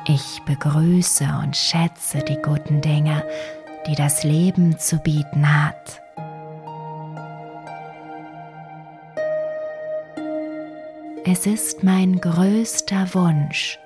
Ich 0.07 0.43
begrüße 0.45 1.27
und 1.43 1.57
schätze 1.57 2.19
die 2.19 2.41
guten 2.43 2.81
Dinge, 2.81 3.25
die 3.87 3.95
das 3.95 4.23
Leben 4.23 4.79
zu 4.79 4.99
bieten 4.99 5.47
hat. 5.47 6.03
Es 11.27 11.47
ist 11.47 11.83
mein 11.83 12.21
größter 12.21 13.15
Wunsch, 13.15 13.79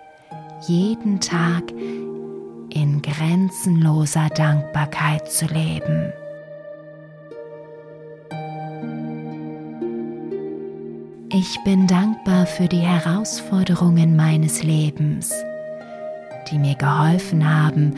jeden 0.67 1.21
Tag 1.21 1.71
in 2.71 3.01
grenzenloser 3.01 4.29
Dankbarkeit 4.31 5.31
zu 5.31 5.47
leben. 5.47 6.13
Ich 11.41 11.63
bin 11.63 11.87
dankbar 11.87 12.47
für 12.47 12.67
die 12.67 12.81
Herausforderungen 12.81 14.17
meines 14.17 14.65
Lebens, 14.65 15.33
die 16.51 16.59
mir 16.59 16.75
geholfen 16.75 17.49
haben, 17.49 17.95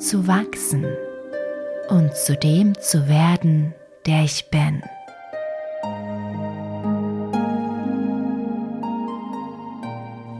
zu 0.00 0.26
wachsen 0.26 0.84
und 1.88 2.12
zu 2.16 2.34
dem 2.34 2.76
zu 2.80 3.06
werden, 3.06 3.74
der 4.06 4.24
ich 4.24 4.50
bin. 4.50 4.82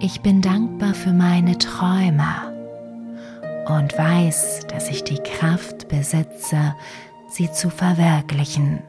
Ich 0.00 0.20
bin 0.20 0.42
dankbar 0.42 0.94
für 0.94 1.12
meine 1.12 1.56
Träume 1.56 2.34
und 3.68 3.96
weiß, 3.96 4.62
dass 4.66 4.90
ich 4.90 5.04
die 5.04 5.22
Kraft 5.22 5.86
besitze, 5.86 6.74
sie 7.28 7.52
zu 7.52 7.70
verwirklichen. 7.70 8.82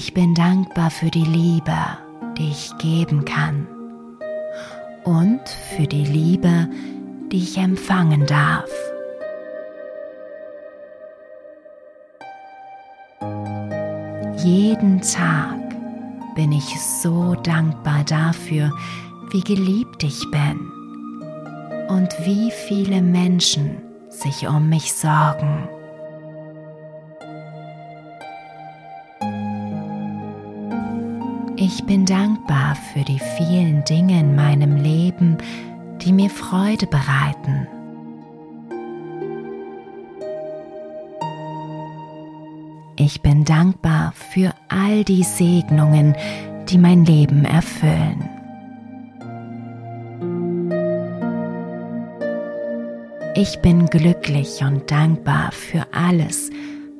Ich 0.00 0.14
bin 0.14 0.32
dankbar 0.32 0.92
für 0.92 1.10
die 1.10 1.24
Liebe, 1.24 1.76
die 2.38 2.50
ich 2.50 2.70
geben 2.78 3.24
kann 3.24 3.66
und 5.02 5.40
für 5.48 5.88
die 5.88 6.04
Liebe, 6.04 6.68
die 7.32 7.38
ich 7.38 7.58
empfangen 7.58 8.24
darf. 8.24 8.70
Jeden 14.36 15.00
Tag 15.00 15.58
bin 16.36 16.52
ich 16.52 16.80
so 17.02 17.34
dankbar 17.34 18.04
dafür, 18.04 18.70
wie 19.32 19.40
geliebt 19.40 20.04
ich 20.04 20.30
bin 20.30 20.60
und 21.88 22.08
wie 22.24 22.52
viele 22.52 23.02
Menschen 23.02 23.82
sich 24.10 24.46
um 24.46 24.68
mich 24.68 24.92
sorgen. 24.92 25.68
Ich 31.70 31.84
bin 31.84 32.06
dankbar 32.06 32.76
für 32.76 33.04
die 33.04 33.18
vielen 33.18 33.84
Dinge 33.84 34.20
in 34.20 34.34
meinem 34.34 34.76
Leben, 34.76 35.36
die 36.00 36.14
mir 36.14 36.30
Freude 36.30 36.86
bereiten. 36.86 37.66
Ich 42.96 43.20
bin 43.20 43.44
dankbar 43.44 44.14
für 44.32 44.54
all 44.70 45.04
die 45.04 45.22
Segnungen, 45.22 46.16
die 46.70 46.78
mein 46.78 47.04
Leben 47.04 47.44
erfüllen. 47.44 48.26
Ich 53.34 53.60
bin 53.60 53.84
glücklich 53.88 54.62
und 54.62 54.90
dankbar 54.90 55.52
für 55.52 55.86
alles, 55.92 56.48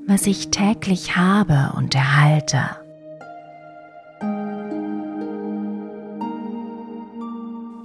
was 0.07 0.27
ich 0.27 0.51
täglich 0.51 1.17
habe 1.17 1.73
und 1.75 1.95
erhalte. 1.95 2.88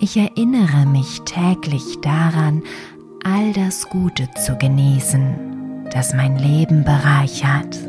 Ich 0.03 0.17
erinnere 0.17 0.85
mich 0.85 1.21
täglich 1.21 2.01
daran, 2.01 2.61
all 3.23 3.53
das 3.53 3.87
Gute 3.87 4.27
zu 4.31 4.57
genießen, 4.57 5.87
das 5.93 6.13
mein 6.13 6.37
Leben 6.37 6.83
bereichert. 6.83 7.79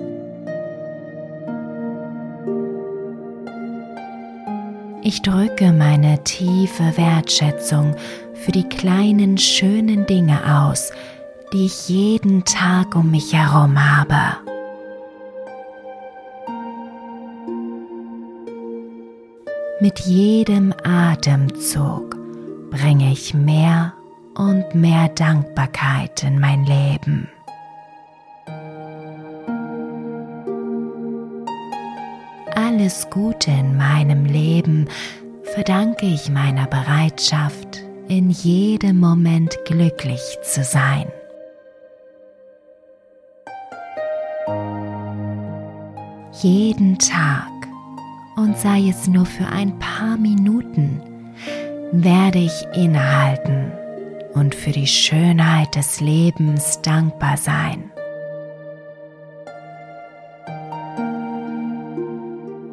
Ich 5.03 5.23
drücke 5.23 5.73
meine 5.73 6.23
tiefe 6.23 6.97
Wertschätzung 6.97 7.97
für 8.35 8.53
die 8.53 8.69
kleinen 8.69 9.37
schönen 9.37 10.07
Dinge 10.07 10.39
aus, 10.63 10.93
die 11.53 11.67
ich 11.67 11.89
jeden 11.89 12.45
Tag 12.45 12.95
um 12.95 13.11
mich 13.11 13.33
herum 13.33 13.77
habe. 13.77 14.44
Mit 19.85 20.01
jedem 20.01 20.73
Atemzug 20.83 22.17
bringe 22.71 23.13
ich 23.13 23.35
mehr 23.35 23.93
und 24.35 24.75
mehr 24.75 25.11
Dankbarkeit 25.11 26.23
in 26.23 26.41
mein 26.41 26.65
Leben. 26.65 27.29
Alles 32.55 33.11
Gute 33.11 33.51
in 33.51 33.77
meinem 33.77 34.25
Leben 34.25 34.89
verdanke 35.53 36.07
ich 36.07 36.31
meiner 36.31 36.67
Bereitschaft, 36.67 37.83
in 38.09 38.31
jedem 38.31 39.01
Moment 39.01 39.55
glücklich 39.67 40.23
zu 40.45 40.65
sein. 40.65 41.13
Jeden 46.41 46.99
Tag 46.99 47.54
und 48.37 48.59
sei 48.59 48.89
es 48.89 49.09
nur 49.09 49.27
für 49.27 49.47
ein 49.47 49.79
paar 49.79 50.17
Minuten, 50.17 51.01
werde 51.93 52.39
ich 52.39 52.67
innehalten 52.75 53.73
und 54.35 54.55
für 54.55 54.73
die 54.73 54.87
Schönheit 54.87 55.77
des 55.77 56.01
Lebens 56.01 56.81
dankbar 56.83 57.37
sein. 57.37 57.91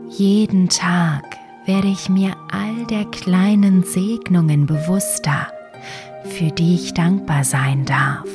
Jeden 0.10 0.70
Tag 0.70 1.38
werde 1.66 1.88
ich 1.88 2.10
mir 2.10 2.36
all 2.52 2.86
der 2.88 3.06
kleinen 3.06 3.84
Segnungen 3.84 4.66
bewusster, 4.66 5.48
für 6.26 6.52
die 6.52 6.76
ich 6.76 6.94
dankbar 6.94 7.44
sein 7.44 7.86
darf. 7.86 8.28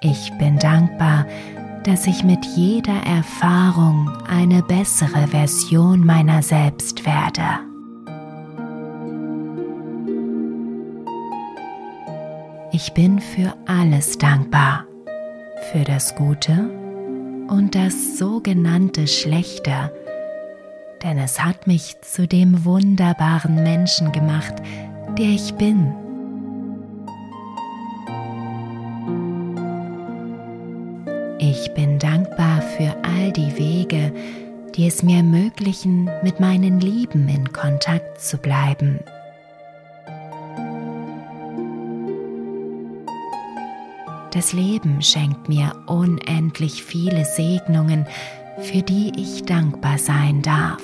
Ich 0.00 0.30
bin 0.38 0.58
dankbar, 0.58 1.26
dass 1.84 2.06
ich 2.06 2.24
mit 2.24 2.44
jeder 2.56 3.02
Erfahrung 3.04 4.10
eine 4.26 4.62
bessere 4.62 5.28
Version 5.28 6.04
meiner 6.04 6.42
selbst 6.42 7.04
werde. 7.04 7.42
Ich 12.72 12.92
bin 12.92 13.20
für 13.20 13.54
alles 13.66 14.18
dankbar, 14.18 14.84
für 15.70 15.84
das 15.84 16.16
Gute 16.16 16.70
und 17.48 17.74
das 17.74 18.18
sogenannte 18.18 19.06
Schlechte, 19.06 19.92
denn 21.02 21.18
es 21.18 21.44
hat 21.44 21.66
mich 21.66 22.00
zu 22.00 22.26
dem 22.26 22.64
wunderbaren 22.64 23.62
Menschen 23.62 24.10
gemacht, 24.10 24.54
der 25.18 25.28
ich 25.28 25.54
bin. 25.54 25.94
Die 33.36 33.56
Wege, 33.56 34.12
die 34.74 34.86
es 34.86 35.02
mir 35.02 35.18
ermöglichen, 35.18 36.10
mit 36.22 36.40
meinen 36.40 36.80
Lieben 36.80 37.28
in 37.28 37.52
Kontakt 37.52 38.20
zu 38.20 38.38
bleiben. 38.38 39.00
Das 44.32 44.52
Leben 44.52 45.00
schenkt 45.00 45.48
mir 45.48 45.72
unendlich 45.86 46.82
viele 46.82 47.24
Segnungen, 47.24 48.04
für 48.58 48.82
die 48.82 49.12
ich 49.16 49.44
dankbar 49.44 49.98
sein 49.98 50.42
darf. 50.42 50.82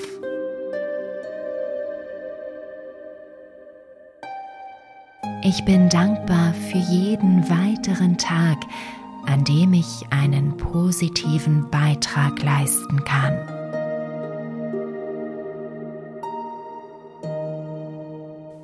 Ich 5.43 5.65
bin 5.65 5.89
dankbar 5.89 6.53
für 6.53 6.79
jeden 6.79 7.49
weiteren 7.49 8.17
Tag, 8.19 8.59
an 9.31 9.45
dem 9.45 9.73
ich 9.75 10.05
einen 10.11 10.57
positiven 10.57 11.71
Beitrag 11.71 12.43
leisten 12.43 13.05
kann. 13.05 13.39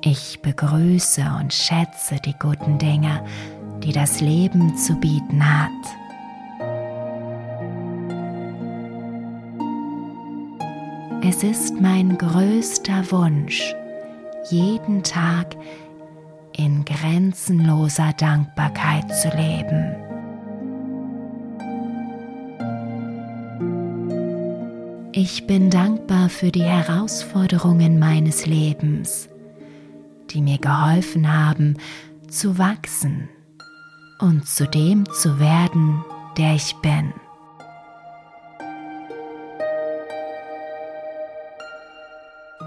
Ich 0.01 0.41
begrüße 0.41 1.23
und 1.39 1.53
schätze 1.53 2.15
die 2.23 2.35
guten 2.37 2.77
Dinge, 2.77 3.23
die 3.81 3.93
das 3.93 4.19
Leben 4.19 4.75
zu 4.75 4.95
bieten 4.95 5.41
hat. 5.41 5.71
Es 11.23 11.43
ist 11.43 11.79
mein 11.79 12.17
größter 12.17 13.09
Wunsch, 13.11 13.73
jeden 14.49 15.03
Tag 15.03 15.55
in 16.55 16.83
grenzenloser 16.83 18.13
Dankbarkeit 18.17 19.13
zu 19.15 19.29
leben. 19.29 20.06
Ich 25.19 25.47
bin 25.47 25.71
dankbar 25.71 26.29
für 26.29 26.51
die 26.51 26.63
Herausforderungen 26.63 27.97
meines 27.97 28.45
Lebens, 28.45 29.27
die 30.29 30.43
mir 30.43 30.59
geholfen 30.59 31.33
haben 31.33 31.77
zu 32.29 32.59
wachsen 32.59 33.27
und 34.19 34.47
zu 34.47 34.67
dem 34.67 35.11
zu 35.11 35.39
werden, 35.39 36.05
der 36.37 36.53
ich 36.53 36.75
bin. 36.83 37.15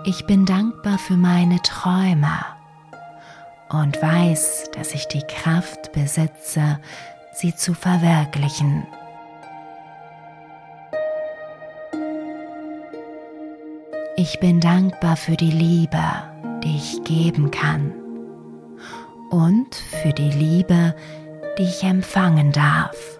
Ich 0.05 0.27
bin 0.27 0.45
dankbar 0.45 0.99
für 0.99 1.17
meine 1.17 1.63
Träume 1.63 2.37
und 3.69 4.03
weiß, 4.03 4.73
dass 4.75 4.93
ich 4.93 5.07
die 5.07 5.23
Kraft 5.23 5.93
besitze, 5.93 6.81
sie 7.33 7.55
zu 7.55 7.75
verwirklichen. 7.75 8.89
Ich 14.23 14.39
bin 14.39 14.61
dankbar 14.61 15.17
für 15.17 15.35
die 15.35 15.51
Liebe, 15.51 16.03
die 16.63 16.77
ich 16.77 17.03
geben 17.05 17.51
kann 17.51 17.95
und 19.31 19.75
für 19.75 20.13
die 20.13 20.29
Liebe, 20.29 20.95
die 21.57 21.63
ich 21.63 21.83
empfangen 21.83 22.53
darf. 22.53 23.19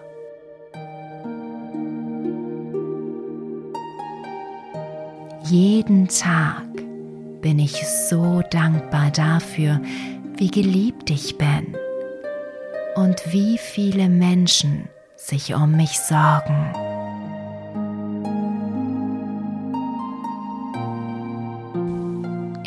Jeden 5.45 6.07
Tag 6.07 6.67
bin 7.41 7.57
ich 7.57 7.83
so 7.87 8.43
dankbar 8.51 9.09
dafür, 9.09 9.81
wie 10.37 10.51
geliebt 10.51 11.09
ich 11.09 11.35
bin 11.35 11.75
und 12.93 13.33
wie 13.33 13.57
viele 13.57 14.07
Menschen 14.07 14.87
sich 15.15 15.55
um 15.55 15.75
mich 15.75 15.97
sorgen. 15.97 16.90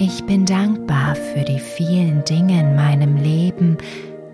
Ich 0.07 0.23
bin 0.27 0.45
dankbar 0.45 1.15
für 1.15 1.45
die 1.45 1.59
vielen 1.59 2.23
Dinge 2.25 2.61
in 2.61 2.77
meinem 2.77 3.17
Leben, 3.17 3.79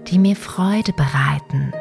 die 0.08 0.18
mir 0.18 0.34
Freude 0.34 0.92
bereiten. 0.92 1.72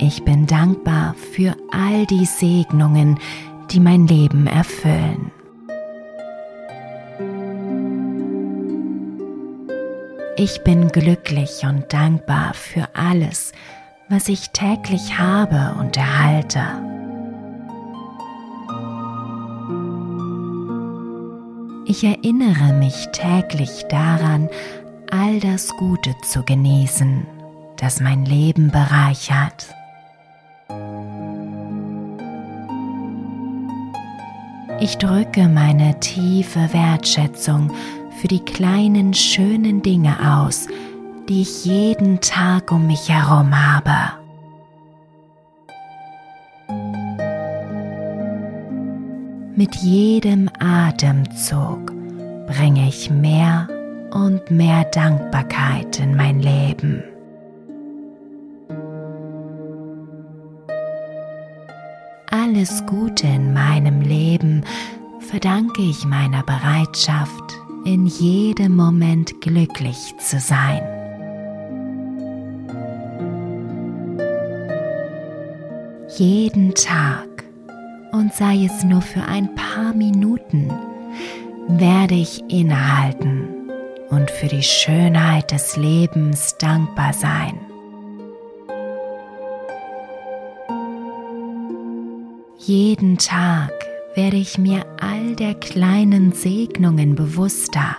Ich 0.00 0.24
bin 0.24 0.48
dankbar 0.48 1.14
für 1.14 1.54
all 1.70 2.06
die 2.06 2.24
Segnungen, 2.24 3.20
die 3.70 3.78
mein 3.78 4.08
Leben 4.08 4.48
erfüllen. 4.48 5.30
Ich 10.36 10.64
bin 10.64 10.88
glücklich 10.88 11.62
und 11.62 11.92
dankbar 11.92 12.52
für 12.54 12.88
alles, 12.94 13.52
was 14.08 14.28
ich 14.28 14.50
täglich 14.50 15.16
habe 15.20 15.76
und 15.78 15.96
erhalte. 15.96 16.95
Ich 21.96 22.04
erinnere 22.04 22.74
mich 22.74 23.08
täglich 23.12 23.86
daran, 23.88 24.50
all 25.10 25.40
das 25.40 25.74
Gute 25.78 26.14
zu 26.20 26.42
genießen, 26.42 27.26
das 27.78 28.02
mein 28.02 28.26
Leben 28.26 28.70
bereichert. 28.70 29.68
Ich 34.78 34.98
drücke 34.98 35.48
meine 35.48 35.98
tiefe 36.00 36.68
Wertschätzung 36.74 37.72
für 38.20 38.28
die 38.28 38.44
kleinen 38.44 39.14
schönen 39.14 39.80
Dinge 39.80 40.42
aus, 40.42 40.68
die 41.30 41.40
ich 41.40 41.64
jeden 41.64 42.20
Tag 42.20 42.72
um 42.72 42.86
mich 42.86 43.08
herum 43.08 43.56
habe. 43.56 44.25
Mit 49.58 49.74
jedem 49.76 50.50
Atemzug 50.58 51.86
bringe 52.46 52.88
ich 52.88 53.10
mehr 53.10 53.66
und 54.12 54.50
mehr 54.50 54.84
Dankbarkeit 54.84 55.98
in 55.98 56.14
mein 56.14 56.40
Leben. 56.40 57.02
Alles 62.30 62.84
Gute 62.84 63.26
in 63.28 63.54
meinem 63.54 64.02
Leben 64.02 64.62
verdanke 65.20 65.80
ich 65.80 66.04
meiner 66.04 66.42
Bereitschaft, 66.42 67.54
in 67.86 68.04
jedem 68.04 68.76
Moment 68.76 69.40
glücklich 69.40 70.14
zu 70.18 70.38
sein. 70.38 70.82
Jeden 76.18 76.74
Tag 76.74 77.25
und 78.12 78.32
sei 78.34 78.64
es 78.64 78.84
nur 78.84 79.02
für 79.02 79.22
ein 79.22 79.54
paar 79.54 79.92
Minuten, 79.94 80.70
werde 81.68 82.14
ich 82.14 82.42
innehalten 82.48 83.48
und 84.10 84.30
für 84.30 84.46
die 84.48 84.62
Schönheit 84.62 85.50
des 85.50 85.76
Lebens 85.76 86.56
dankbar 86.58 87.12
sein. 87.12 87.58
Jeden 92.58 93.18
Tag 93.18 93.72
werde 94.14 94.36
ich 94.38 94.58
mir 94.58 94.84
all 95.00 95.36
der 95.36 95.54
kleinen 95.54 96.32
Segnungen 96.32 97.14
bewusster, 97.14 97.96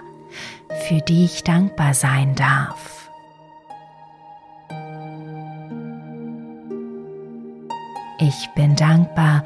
für 0.88 1.00
die 1.02 1.26
ich 1.26 1.44
dankbar 1.44 1.94
sein 1.94 2.36
darf. 2.36 3.10
Ich 8.20 8.50
bin 8.56 8.76
dankbar, 8.76 9.44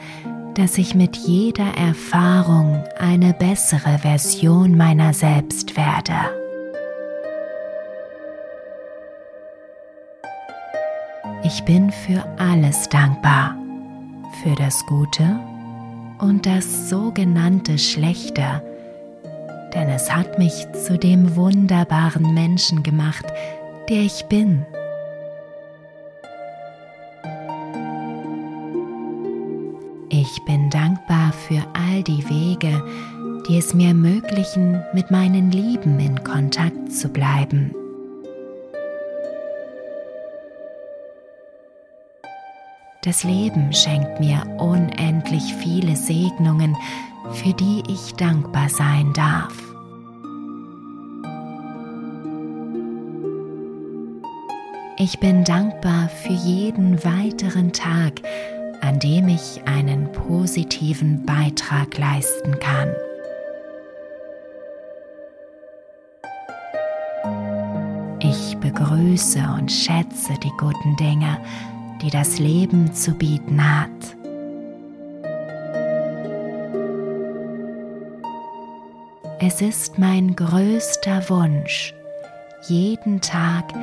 dass 0.56 0.78
ich 0.78 0.96
mit 0.96 1.16
jeder 1.16 1.78
Erfahrung 1.78 2.84
eine 3.00 3.34
bessere 3.34 4.00
Version 4.00 4.76
meiner 4.76 5.14
selbst 5.14 5.78
werde. 5.78 6.14
Ich 11.44 11.64
bin 11.64 11.92
für 11.92 12.24
alles 12.38 12.88
dankbar, 12.90 13.56
für 14.44 14.56
das 14.56 14.86
Gute 14.86 15.40
und 16.20 16.46
das 16.46 16.90
sogenannte 16.90 17.78
Schlechte, 17.78 18.62
denn 19.74 19.90
es 19.90 20.14
hat 20.14 20.38
mich 20.38 20.68
zu 20.86 20.98
dem 20.98 21.36
wunderbaren 21.36 22.34
Menschen 22.34 22.84
gemacht, 22.84 23.26
der 23.90 24.02
ich 24.02 24.26
bin. 24.30 24.66
Für 31.32 31.64
all 31.74 32.04
die 32.04 32.28
Wege, 32.30 32.84
die 33.48 33.58
es 33.58 33.74
mir 33.74 33.90
ermöglichen, 33.90 34.84
mit 34.94 35.12
meinen 35.12 35.52
Lieben 35.52 36.00
in 36.00 36.24
Kontakt 36.24 36.92
zu 36.92 37.10
bleiben. 37.10 37.74
Das 43.04 43.24
Leben 43.24 43.74
schenkt 43.74 44.20
mir 44.20 44.44
unendlich 44.60 45.56
viele 45.56 45.96
Segnungen, 45.96 46.78
für 47.32 47.54
die 47.54 47.82
ich 47.88 48.14
dankbar 48.14 48.70
sein 48.70 49.12
darf. 49.14 49.54
Ich 55.00 55.20
bin 55.20 55.44
dankbar 55.44 56.10
für 56.10 56.34
jeden 56.34 57.04
weiteren 57.04 57.74
Tag, 57.74 58.22
an 58.82 59.00
dem 59.00 59.28
ich 59.28 59.62
einen 59.66 60.12
positiven 60.12 61.26
Beitrag 61.26 61.98
leisten 61.98 62.60
kann. 62.60 62.90
Ich 68.20 68.58
begrüße 68.58 69.40
und 69.58 69.72
schätze 69.72 70.34
die 70.44 70.52
guten 70.58 70.96
Dinge, 70.98 71.38
die 72.02 72.10
das 72.10 72.40
Leben 72.40 72.94
zu 72.94 73.14
bieten 73.14 73.62
hat. 73.64 73.90
Es 79.40 79.60
ist 79.60 79.98
mein 79.98 80.36
größter 80.36 81.28
Wunsch, 81.30 81.96
jeden 82.68 83.22
Tag 83.22 83.74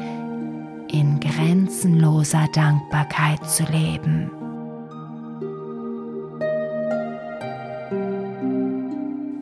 in 0.91 1.19
grenzenloser 1.19 2.47
Dankbarkeit 2.53 3.45
zu 3.49 3.65
leben. 3.65 4.31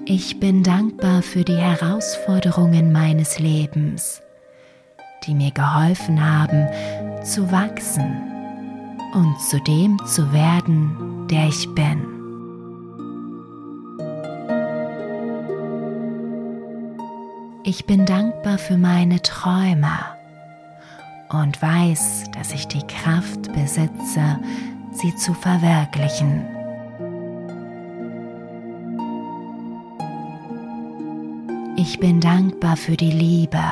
Ich 0.09 0.38
bin 0.38 0.62
dankbar 0.62 1.20
für 1.20 1.42
die 1.42 1.57
Herausforderungen 1.57 2.92
meines 2.92 3.40
Lebens, 3.40 4.22
die 5.24 5.34
mir 5.34 5.50
geholfen 5.50 6.24
haben 6.24 6.68
zu 7.24 7.50
wachsen 7.50 8.16
und 9.14 9.36
zu 9.40 9.61
dem 9.62 9.98
zu 10.07 10.32
werden, 10.32 11.26
der 11.28 11.48
ich 11.48 11.68
bin. 11.74 12.07
Ich 17.64 17.84
bin 17.84 18.07
dankbar 18.07 18.59
für 18.59 18.76
meine 18.78 19.20
Träume 19.22 19.90
und 21.30 21.61
weiß, 21.61 22.26
dass 22.30 22.52
ich 22.52 22.68
die 22.68 22.86
Kraft 22.86 23.52
besitze, 23.52 24.38
sie 24.92 25.16
zu 25.16 25.34
verwirklichen. 25.34 26.55
Ich 31.89 32.01
bin 32.01 32.20
dankbar 32.20 32.76
für 32.76 32.97
die 32.97 33.12
Liebe, 33.12 33.62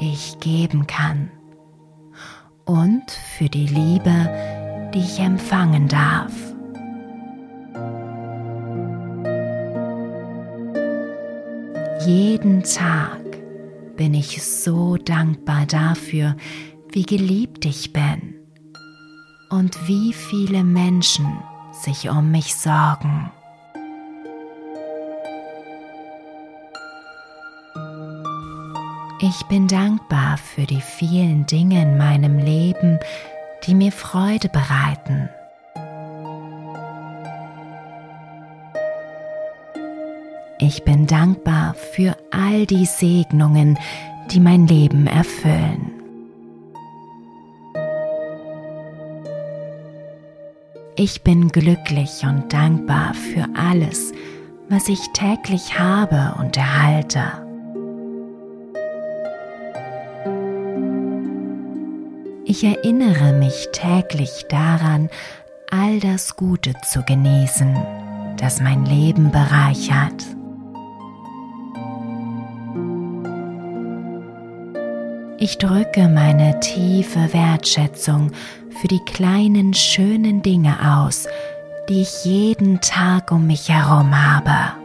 die 0.00 0.12
ich 0.12 0.40
geben 0.40 0.88
kann 0.88 1.30
und 2.64 3.08
für 3.08 3.48
die 3.48 3.68
Liebe, 3.68 4.90
die 4.92 4.98
ich 4.98 5.20
empfangen 5.20 5.86
darf. 5.86 6.32
Jeden 12.04 12.64
Tag 12.64 13.20
bin 13.96 14.14
ich 14.14 14.42
so 14.42 14.96
dankbar 14.96 15.64
dafür, 15.66 16.36
wie 16.90 17.04
geliebt 17.04 17.64
ich 17.64 17.92
bin 17.92 18.34
und 19.50 19.86
wie 19.86 20.12
viele 20.12 20.64
Menschen 20.64 21.38
sich 21.70 22.10
um 22.10 22.32
mich 22.32 22.56
sorgen. 22.56 23.30
Ich 29.24 29.44
bin 29.44 29.68
dankbar 29.68 30.36
für 30.36 30.66
die 30.66 30.80
vielen 30.80 31.46
Dinge 31.46 31.80
in 31.80 31.96
meinem 31.96 32.40
Leben, 32.40 32.98
die 33.64 33.72
mir 33.72 33.92
Freude 33.92 34.48
bereiten. 34.48 35.28
Ich 40.58 40.82
bin 40.82 41.06
dankbar 41.06 41.74
für 41.74 42.16
all 42.32 42.66
die 42.66 42.84
Segnungen, 42.84 43.78
die 44.32 44.40
mein 44.40 44.66
Leben 44.66 45.06
erfüllen. 45.06 45.92
Ich 50.96 51.22
bin 51.22 51.46
glücklich 51.46 52.24
und 52.24 52.52
dankbar 52.52 53.14
für 53.14 53.46
alles, 53.54 54.12
was 54.68 54.88
ich 54.88 55.12
täglich 55.12 55.78
habe 55.78 56.34
und 56.40 56.56
erhalte. 56.56 57.51
Ich 62.44 62.64
erinnere 62.64 63.32
mich 63.32 63.68
täglich 63.72 64.46
daran, 64.48 65.08
all 65.70 66.00
das 66.00 66.36
Gute 66.36 66.72
zu 66.84 67.02
genießen, 67.04 67.76
das 68.36 68.60
mein 68.60 68.84
Leben 68.84 69.30
bereichert. 69.30 70.24
Ich 75.38 75.58
drücke 75.58 76.08
meine 76.08 76.58
tiefe 76.60 77.32
Wertschätzung 77.32 78.32
für 78.80 78.88
die 78.88 79.04
kleinen 79.04 79.72
schönen 79.72 80.42
Dinge 80.42 80.76
aus, 80.98 81.26
die 81.88 82.02
ich 82.02 82.24
jeden 82.24 82.80
Tag 82.80 83.30
um 83.30 83.46
mich 83.46 83.68
herum 83.68 84.20
habe. 84.20 84.81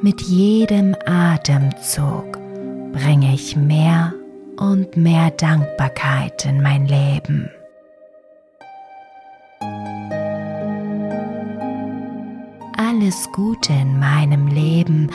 Mit 0.00 0.20
jedem 0.22 0.94
Atemzug 1.06 2.38
bringe 2.92 3.34
ich 3.34 3.56
mehr 3.56 4.14
und 4.56 4.96
mehr 4.96 5.30
Dankbarkeit 5.30 6.44
in 6.44 6.62
mein 6.62 6.86
Leben. 6.86 7.50
alles 12.98 13.30
Gute 13.32 13.72
in 13.72 13.98
meinem 13.98 14.48
Leben 14.48 15.10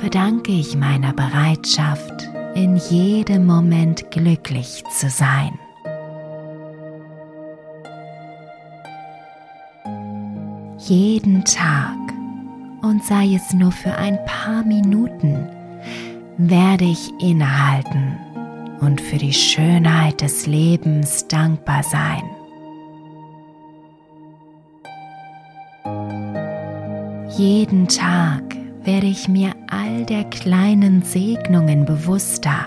verdanke 0.00 0.52
ich 0.52 0.76
meiner 0.76 1.12
Bereitschaft, 1.12 2.28
in 2.54 2.76
jedem 2.76 3.46
Moment 3.46 4.10
glücklich 4.10 4.82
zu 4.98 5.08
sein. 5.08 5.58
Jeden 10.78 11.44
Tag, 11.44 11.96
und 12.82 13.04
sei 13.04 13.34
es 13.34 13.52
nur 13.54 13.72
für 13.72 13.94
ein 13.94 14.18
paar 14.26 14.64
Minuten, 14.64 15.48
werde 16.36 16.84
ich 16.84 17.12
innehalten 17.20 18.18
und 18.80 19.00
für 19.00 19.16
die 19.16 19.32
Schönheit 19.32 20.20
des 20.20 20.46
Lebens 20.46 21.26
dankbar 21.28 21.82
sein. 21.82 22.22
Jeden 27.36 27.88
Tag 27.88 28.42
werde 28.82 29.06
ich 29.06 29.28
mir 29.28 29.52
all 29.70 30.04
der 30.04 30.24
kleinen 30.24 31.02
Segnungen 31.02 31.86
bewusster, 31.86 32.66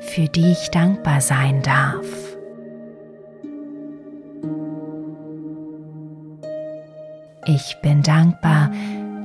für 0.00 0.26
die 0.28 0.52
ich 0.52 0.70
dankbar 0.70 1.20
sein 1.20 1.62
darf. 1.62 2.06
Ich 7.46 7.76
bin 7.82 8.02
dankbar, 8.02 8.70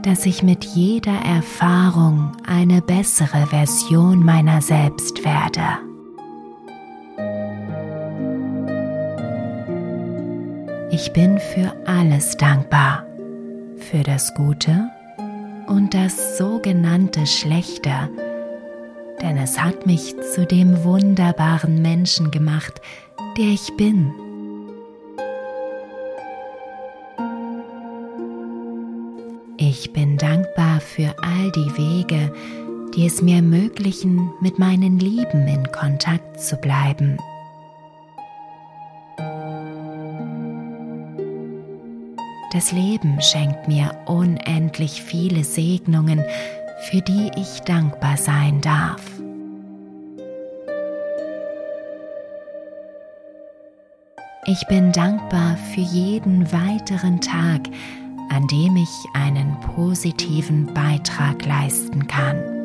dass 0.06 0.28
ich 0.28 0.44
mit 0.44 0.64
jeder 0.64 1.20
Erfahrung 1.26 2.34
eine 2.46 2.84
bessere 2.84 3.48
Version 3.48 4.24
meiner 4.24 4.62
selbst 4.62 5.26
werde. 5.26 5.80
Ich 10.92 11.12
bin 11.12 11.40
für 11.40 11.74
alles 11.88 12.38
dankbar 12.38 13.04
für 13.78 14.04
das 14.04 14.34
Gute 14.36 14.92
und 15.68 15.96
das 15.96 16.38
sogenannte 16.38 17.26
Schlechte, 17.26 18.10
denn 19.24 19.38
es 19.38 19.60
hat 19.60 19.88
mich 19.88 20.16
zu 20.36 20.46
dem 20.46 20.84
wunderbaren 20.84 21.82
Menschen 21.82 22.30
gemacht, 22.30 22.80
der 23.38 23.48
ich 23.48 23.76
bin. 23.76 24.14
Für 30.96 31.14
all 31.22 31.52
die 31.52 31.78
Wege, 31.78 32.34
die 32.96 33.06
es 33.06 33.22
mir 33.22 33.38
ermöglichen, 33.38 34.32
mit 34.40 34.60
meinen 34.60 34.98
Lieben 34.98 35.46
in 35.46 35.70
Kontakt 35.72 36.40
zu 36.40 36.56
bleiben. 36.56 37.18
Das 42.54 42.72
Leben 42.72 43.20
schenkt 43.20 43.68
mir 43.68 43.92
unendlich 44.06 45.02
viele 45.02 45.44
Segnungen, 45.44 46.24
für 46.90 47.02
die 47.02 47.30
ich 47.36 47.60
dankbar 47.66 48.16
sein 48.16 48.62
darf. 48.62 49.02
Ich 54.46 54.66
bin 54.68 54.94
dankbar 54.94 55.58
für 55.74 55.82
jeden 55.82 56.50
weiteren 56.54 57.20
Tag, 57.20 57.62
an 58.30 58.48
dem 58.48 58.76
ich 58.76 59.06
einen 59.14 59.60
positiven 59.62 60.74
Beitrag 60.74 61.46
leisten 61.46 62.08
kann. 62.08 62.56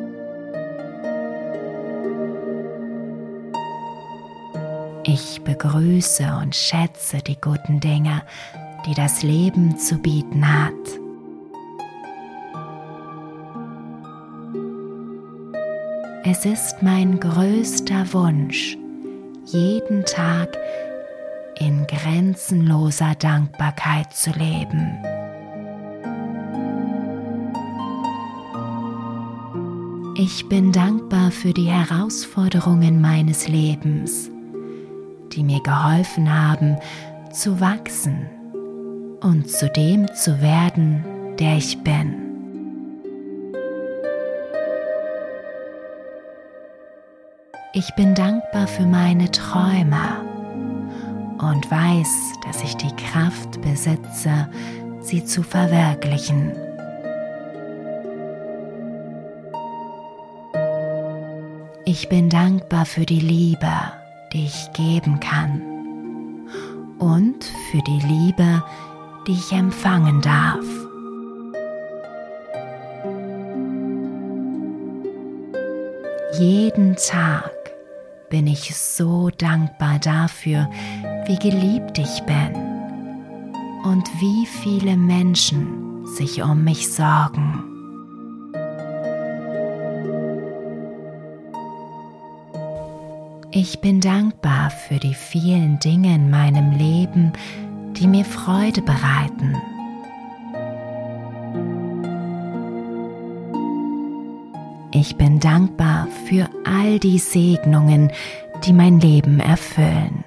Ich 5.03 5.41
begrüße 5.43 6.25
und 6.41 6.55
schätze 6.55 7.17
die 7.17 7.39
guten 7.39 7.79
Dinge, 7.79 8.21
die 8.85 8.93
das 8.93 9.23
Leben 9.23 9.77
zu 9.77 9.97
bieten 9.97 10.47
hat. 10.47 10.73
Es 16.23 16.45
ist 16.45 16.81
mein 16.81 17.19
größter 17.19 18.13
Wunsch, 18.13 18.77
jeden 19.45 20.05
Tag 20.05 20.55
in 21.59 21.85
grenzenloser 21.87 23.15
Dankbarkeit 23.15 24.13
zu 24.13 24.31
leben. 24.31 24.97
Ich 30.23 30.47
bin 30.47 30.71
dankbar 30.71 31.31
für 31.31 31.51
die 31.51 31.71
Herausforderungen 31.71 33.01
meines 33.01 33.47
Lebens, 33.47 34.29
die 35.31 35.43
mir 35.43 35.59
geholfen 35.63 36.31
haben 36.31 36.77
zu 37.33 37.59
wachsen 37.59 38.29
und 39.21 39.49
zu 39.49 39.67
dem 39.69 40.13
zu 40.13 40.39
werden, 40.39 41.03
der 41.39 41.57
ich 41.57 41.83
bin. 41.83 42.13
Ich 47.73 47.89
bin 47.95 48.13
dankbar 48.13 48.67
für 48.67 48.85
meine 48.85 49.31
Träume 49.31 50.21
und 51.39 51.71
weiß, 51.71 52.33
dass 52.45 52.61
ich 52.61 52.77
die 52.77 52.95
Kraft 52.95 53.59
besitze, 53.63 54.47
sie 54.99 55.25
zu 55.25 55.41
verwirklichen. 55.41 56.70
Ich 61.85 62.09
bin 62.09 62.29
dankbar 62.29 62.85
für 62.85 63.05
die 63.05 63.19
Liebe, 63.19 63.71
die 64.33 64.45
ich 64.45 64.71
geben 64.73 65.19
kann 65.19 65.61
und 66.99 67.43
für 67.71 67.81
die 67.81 67.99
Liebe, 68.07 68.63
die 69.27 69.33
ich 69.33 69.51
empfangen 69.51 70.21
darf. 70.21 70.63
Jeden 76.39 76.95
Tag 76.95 77.51
bin 78.29 78.45
ich 78.45 78.75
so 78.75 79.29
dankbar 79.29 79.97
dafür, 79.99 80.69
wie 81.25 81.37
geliebt 81.37 81.97
ich 81.97 82.21
bin 82.23 82.55
und 83.83 84.07
wie 84.19 84.45
viele 84.45 84.95
Menschen 84.95 86.05
sich 86.05 86.43
um 86.43 86.63
mich 86.63 86.93
sorgen. 86.93 87.70
Ich 93.53 93.81
bin 93.81 93.99
dankbar 93.99 94.69
für 94.69 94.97
die 94.97 95.13
vielen 95.13 95.77
Dinge 95.79 96.15
in 96.15 96.29
meinem 96.29 96.71
Leben, 96.71 97.33
die 97.97 98.07
mir 98.07 98.23
Freude 98.23 98.81
bereiten. 98.81 99.57
Ich 104.93 105.17
bin 105.17 105.41
dankbar 105.41 106.07
für 106.25 106.49
all 106.63 106.97
die 106.99 107.19
Segnungen, 107.19 108.13
die 108.63 108.71
mein 108.71 109.01
Leben 109.01 109.41
erfüllen. 109.41 110.23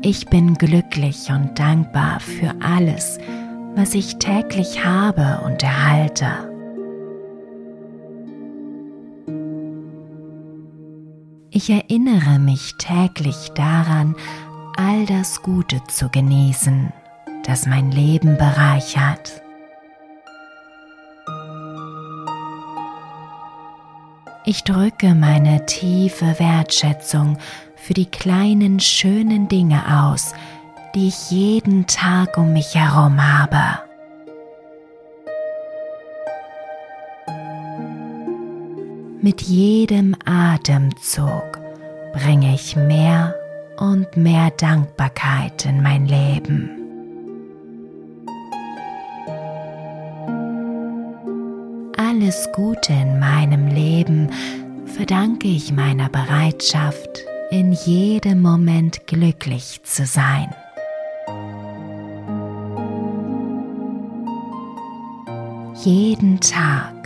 Ich 0.00 0.26
bin 0.28 0.54
glücklich 0.54 1.28
und 1.28 1.58
dankbar 1.58 2.20
für 2.20 2.54
alles, 2.62 3.18
was 3.74 3.92
ich 3.92 4.16
täglich 4.16 4.82
habe 4.82 5.44
und 5.44 5.62
erhalte. 5.62 6.53
Ich 11.56 11.70
erinnere 11.70 12.40
mich 12.40 12.74
täglich 12.78 13.52
daran, 13.54 14.16
all 14.76 15.06
das 15.06 15.40
Gute 15.40 15.80
zu 15.86 16.08
genießen, 16.08 16.92
das 17.46 17.66
mein 17.66 17.92
Leben 17.92 18.36
bereichert. 18.36 19.40
Ich 24.44 24.64
drücke 24.64 25.14
meine 25.14 25.64
tiefe 25.66 26.40
Wertschätzung 26.40 27.38
für 27.76 27.94
die 27.94 28.06
kleinen 28.06 28.80
schönen 28.80 29.46
Dinge 29.46 30.08
aus, 30.08 30.34
die 30.96 31.06
ich 31.06 31.30
jeden 31.30 31.86
Tag 31.86 32.36
um 32.36 32.52
mich 32.52 32.74
herum 32.74 33.22
habe. 33.22 33.78
Mit 39.24 39.40
jedem 39.40 40.14
Atemzug 40.26 41.58
bringe 42.12 42.54
ich 42.54 42.76
mehr 42.76 43.34
und 43.78 44.18
mehr 44.18 44.50
Dankbarkeit 44.50 45.64
in 45.64 45.82
mein 45.82 46.04
Leben. 46.04 46.68
Alles 51.96 52.50
Gute 52.52 52.92
in 52.92 53.18
meinem 53.18 53.68
Leben 53.68 54.28
verdanke 54.84 55.48
ich 55.48 55.72
meiner 55.72 56.10
Bereitschaft, 56.10 57.24
in 57.50 57.72
jedem 57.72 58.42
Moment 58.42 59.06
glücklich 59.06 59.80
zu 59.84 60.04
sein. 60.04 60.54
Jeden 65.82 66.40
Tag, 66.40 67.03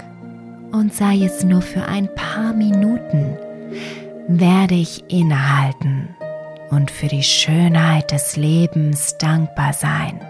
und 0.72 0.94
sei 0.94 1.24
es 1.24 1.44
nur 1.44 1.62
für 1.62 1.84
ein 1.84 2.14
paar 2.14 2.52
Minuten, 2.52 3.36
werde 4.28 4.74
ich 4.74 5.04
innehalten 5.08 6.14
und 6.70 6.90
für 6.90 7.08
die 7.08 7.22
Schönheit 7.22 8.10
des 8.12 8.36
Lebens 8.36 9.16
dankbar 9.18 9.72
sein. 9.72 10.20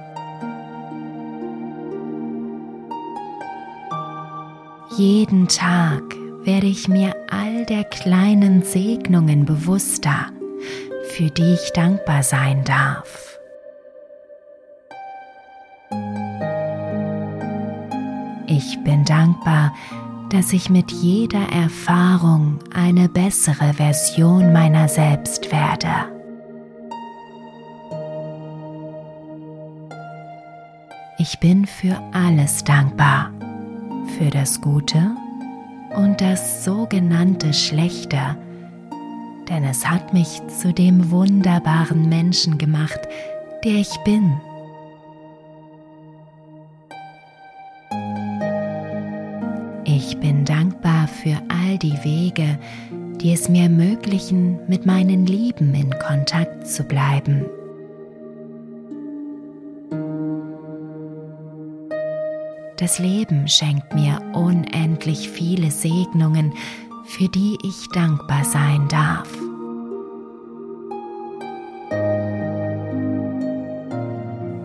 Jeden 4.96 5.48
Tag 5.48 6.02
werde 6.44 6.66
ich 6.66 6.88
mir 6.88 7.14
all 7.30 7.66
der 7.66 7.84
kleinen 7.84 8.62
Segnungen 8.62 9.44
bewusster, 9.44 10.26
für 11.10 11.30
die 11.30 11.54
ich 11.54 11.72
dankbar 11.72 12.22
sein 12.22 12.64
darf. 12.64 13.38
Ich 18.46 18.82
bin 18.82 19.04
dankbar, 19.04 19.74
dass 20.30 20.52
ich 20.52 20.68
mit 20.68 20.92
jeder 20.92 21.50
Erfahrung 21.50 22.58
eine 22.74 23.08
bessere 23.08 23.74
Version 23.74 24.52
meiner 24.52 24.88
selbst 24.88 25.50
werde. 25.50 25.88
Ich 31.18 31.40
bin 31.40 31.66
für 31.66 32.00
alles 32.12 32.62
dankbar, 32.62 33.32
für 34.18 34.30
das 34.30 34.60
Gute 34.60 35.16
und 35.96 36.20
das 36.20 36.64
sogenannte 36.64 37.52
Schlechte, 37.52 38.36
denn 39.48 39.64
es 39.64 39.88
hat 39.88 40.12
mich 40.12 40.40
zu 40.46 40.72
dem 40.72 41.10
wunderbaren 41.10 42.08
Menschen 42.08 42.58
gemacht, 42.58 43.00
der 43.64 43.76
ich 43.76 43.96
bin. 44.04 44.40
Für 51.28 51.42
all 51.48 51.76
die 51.76 52.02
Wege, 52.04 52.58
die 53.20 53.34
es 53.34 53.50
mir 53.50 53.64
ermöglichen, 53.64 54.58
mit 54.66 54.86
meinen 54.86 55.26
Lieben 55.26 55.74
in 55.74 55.90
Kontakt 55.98 56.66
zu 56.66 56.84
bleiben. 56.84 57.44
Das 62.78 62.98
Leben 62.98 63.46
schenkt 63.46 63.94
mir 63.94 64.22
unendlich 64.32 65.28
viele 65.28 65.70
Segnungen, 65.70 66.54
für 67.04 67.28
die 67.28 67.58
ich 67.62 67.88
dankbar 67.92 68.44
sein 68.44 68.88
darf. 68.88 69.28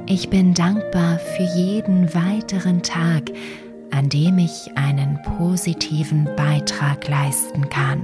Ich 0.05 0.30
bin 0.30 0.53
dankbar 0.53 1.20
für 1.20 1.43
jeden 1.43 2.14
weiteren 2.14 2.84
Tag, 2.84 3.32
an 3.93 4.09
dem 4.09 4.39
ich 4.39 4.71
einen 4.75 5.21
positiven 5.37 6.27
Beitrag 6.35 7.07
leisten 7.07 7.69
kann. 7.69 8.03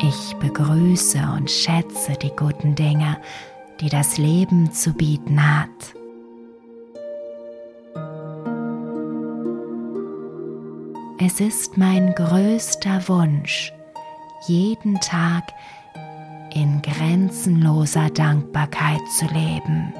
Ich 0.00 0.36
begrüße 0.36 1.18
und 1.36 1.50
schätze 1.50 2.12
die 2.12 2.30
guten 2.36 2.76
Dinge, 2.76 3.18
die 3.80 3.88
das 3.88 4.18
Leben 4.18 4.72
zu 4.72 4.92
bieten 4.92 5.40
hat. 5.42 5.68
Es 11.18 11.40
ist 11.40 11.76
mein 11.76 12.14
größter 12.14 13.08
Wunsch, 13.08 13.72
jeden 14.46 15.00
Tag 15.00 15.44
in 16.54 16.82
grenzenloser 16.82 18.10
Dankbarkeit 18.10 19.00
zu 19.18 19.26
leben. 19.26 19.92